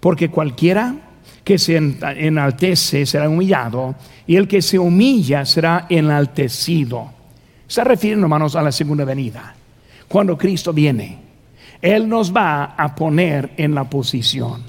porque 0.01 0.31
cualquiera 0.31 0.95
que 1.45 1.59
se 1.59 1.77
enaltece 1.77 3.05
será 3.05 3.29
humillado 3.29 3.95
y 4.27 4.37
el 4.37 4.49
que 4.49 4.63
se 4.63 4.79
humilla 4.79 5.45
será 5.45 5.87
enaltecido. 5.90 7.11
Está 7.69 7.85
refiriendo, 7.85 8.25
hermanos, 8.25 8.57
a 8.57 8.63
la 8.63 8.73
segunda 8.73 9.05
venida. 9.05 9.55
Cuando 10.09 10.38
Cristo 10.38 10.73
viene, 10.73 11.19
Él 11.83 12.09
nos 12.09 12.35
va 12.35 12.75
a 12.77 12.94
poner 12.94 13.53
en 13.59 13.75
la 13.75 13.85
posición. 13.85 14.63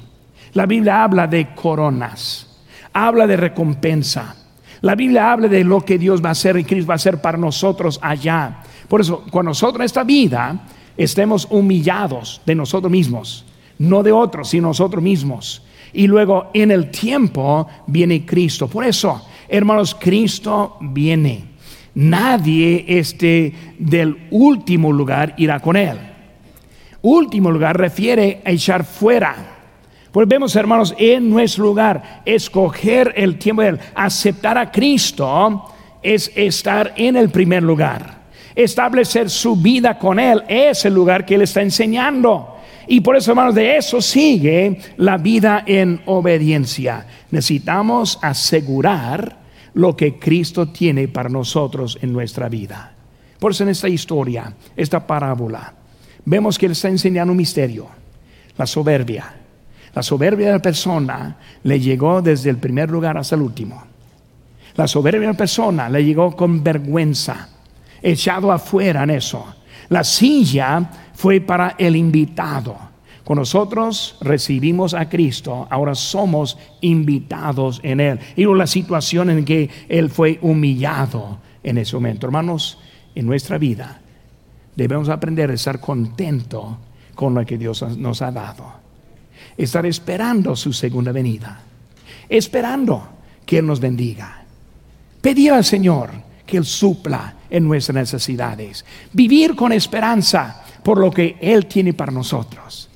La 0.54 0.66
Biblia 0.66 1.04
habla 1.04 1.28
de 1.28 1.54
coronas, 1.54 2.62
habla 2.92 3.26
de 3.26 3.38
recompensa. 3.38 4.36
La 4.82 4.96
Biblia 4.96 5.32
habla 5.32 5.48
de 5.48 5.64
lo 5.64 5.82
que 5.82 5.98
Dios 5.98 6.24
va 6.24 6.30
a 6.30 6.32
hacer 6.34 6.58
y 6.58 6.66
Cristo 6.66 6.90
va 6.90 6.94
a 6.94 6.96
hacer 6.96 7.22
para 7.22 7.38
nosotros 7.38 8.00
allá. 8.02 8.64
Por 8.88 9.02
eso, 9.02 9.24
cuando 9.32 9.50
nosotros 9.50 9.82
en 9.82 9.86
esta 9.86 10.04
vida 10.04 10.68
estemos 10.98 11.48
humillados 11.50 12.42
de 12.46 12.56
nosotros 12.56 12.92
mismos, 12.92 13.46
no 13.80 14.04
de 14.04 14.12
otros, 14.12 14.50
sino 14.50 14.70
nosotros 14.70 15.04
mismos. 15.04 15.62
Y 15.94 16.08
luego 16.08 16.50
en 16.54 16.72
el 16.72 16.92
tiempo 16.92 17.68
viene 17.88 18.26
Cristo. 18.26 18.68
Por 18.68 18.86
eso, 18.86 19.26
hermanos, 19.48 19.96
Cristo 20.00 20.78
viene. 20.82 21.56
Nadie 21.96 22.84
este 22.88 23.54
del 23.80 24.28
último 24.32 24.92
lugar 24.92 25.34
irá 25.38 25.60
con 25.62 25.78
él. 25.78 25.98
Último 27.02 27.52
lugar 27.52 27.78
refiere 27.78 28.42
a 28.44 28.52
echar 28.52 28.84
fuera. 28.84 29.56
Pues 30.12 30.28
vemos, 30.28 30.56
hermanos, 30.56 30.96
en 30.98 31.30
nuestro 31.30 31.66
lugar, 31.66 32.22
escoger 32.26 33.14
el 33.16 33.38
tiempo 33.38 33.62
de 33.62 33.70
él, 33.70 33.80
aceptar 33.94 34.58
a 34.58 34.72
Cristo 34.72 35.66
es 36.02 36.32
estar 36.36 36.94
en 36.96 37.16
el 37.16 37.30
primer 37.30 37.64
lugar. 37.64 38.25
Establecer 38.56 39.30
su 39.30 39.56
vida 39.58 40.00
con 40.00 40.20
él 40.20 40.44
es 40.48 40.86
el 40.86 40.94
lugar 40.94 41.26
que 41.26 41.36
él 41.36 41.42
está 41.42 41.62
enseñando. 41.62 42.56
Y 42.88 43.02
por 43.02 43.16
eso, 43.16 43.32
hermanos, 43.32 43.56
de 43.56 43.78
eso 43.78 44.02
sigue 44.02 44.80
la 44.98 45.18
vida 45.18 45.64
en 45.66 46.02
obediencia. 46.06 47.06
Necesitamos 47.32 48.20
asegurar 48.22 49.38
lo 49.74 49.96
que 49.96 50.18
Cristo 50.18 50.70
tiene 50.70 51.08
para 51.08 51.30
nosotros 51.30 51.98
en 52.02 52.14
nuestra 52.14 52.48
vida. 52.48 52.94
Por 53.40 53.52
eso 53.52 53.64
en 53.64 53.70
esta 53.70 53.90
historia, 53.90 54.54
esta 54.76 55.06
parábola, 55.06 55.74
vemos 56.24 56.58
que 56.58 56.68
Él 56.68 56.72
está 56.72 56.88
enseñando 56.88 57.32
un 57.32 57.38
misterio, 57.38 57.88
la 58.58 58.66
soberbia. 58.66 59.34
La 59.94 60.04
soberbia 60.04 60.48
de 60.48 60.54
la 60.54 60.62
persona 60.62 61.38
le 61.64 61.80
llegó 61.80 62.22
desde 62.22 62.50
el 62.50 62.58
primer 62.58 62.90
lugar 62.90 63.18
hasta 63.18 63.36
el 63.36 63.42
último. 63.42 63.84
La 64.76 64.88
soberbia 64.88 65.22
de 65.22 65.34
la 65.34 65.38
persona 65.38 65.90
le 65.90 66.04
llegó 66.04 66.36
con 66.36 66.64
vergüenza, 66.64 67.50
echado 68.06 68.52
afuera 68.52 69.04
en 69.04 69.10
eso. 69.10 69.46
La 69.90 70.04
silla 70.04 70.90
fue 71.14 71.42
para 71.42 71.76
el 71.78 71.96
invitado. 71.96 72.78
Con 73.24 73.40
nosotros 73.40 74.18
recibimos 74.22 74.94
a 74.94 75.10
Cristo, 75.10 75.68
ahora 75.72 75.96
somos 75.96 76.58
invitados 76.82 77.80
en 77.82 78.00
Él. 78.00 78.20
Y 78.36 78.46
la 78.46 78.68
situación 78.68 79.32
en 79.32 79.44
que 79.44 79.70
Él 79.90 80.12
fue 80.12 80.38
humillado 80.44 81.40
en 81.64 81.80
ese 81.80 81.96
momento. 81.96 82.28
Hermanos, 82.28 82.78
en 83.16 83.26
nuestra 83.26 83.58
vida 83.58 84.00
debemos 84.76 85.10
aprender 85.10 85.50
a 85.50 85.56
estar 85.56 85.80
contento 85.80 86.78
con 87.16 87.34
lo 87.34 87.44
que 87.46 87.58
Dios 87.58 87.82
nos 87.98 88.22
ha 88.22 88.32
dado. 88.32 88.66
Estar 89.58 89.86
esperando 89.88 90.56
su 90.56 90.72
segunda 90.72 91.12
venida. 91.12 91.60
Esperando 92.30 93.08
que 93.46 93.58
Él 93.60 93.66
nos 93.66 93.80
bendiga. 93.80 94.44
Pedir 95.22 95.54
al 95.54 95.64
Señor 95.64 96.12
que 96.46 96.58
Él 96.58 96.66
supla 96.66 97.34
en 97.56 97.64
nuestras 97.64 97.96
necesidades. 97.96 98.84
Vivir 99.14 99.56
con 99.56 99.72
esperanza 99.72 100.62
por 100.84 100.98
lo 100.98 101.10
que 101.10 101.38
Él 101.40 101.68
tiene 101.68 101.94
para 101.94 102.12
nosotros. 102.12 102.90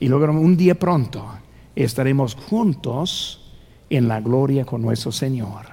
Y 0.00 0.08
luego 0.08 0.32
un 0.32 0.56
día 0.56 0.74
pronto 0.74 1.26
estaremos 1.74 2.34
juntos 2.34 3.52
en 3.90 4.08
la 4.08 4.20
gloria 4.20 4.64
con 4.64 4.80
nuestro 4.80 5.12
Señor 5.12 5.66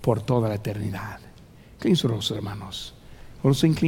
por 0.00 0.22
toda 0.22 0.48
la 0.48 0.54
eternidad. 0.54 1.18
¿Qué 1.78 1.90
hermanos? 2.30 2.94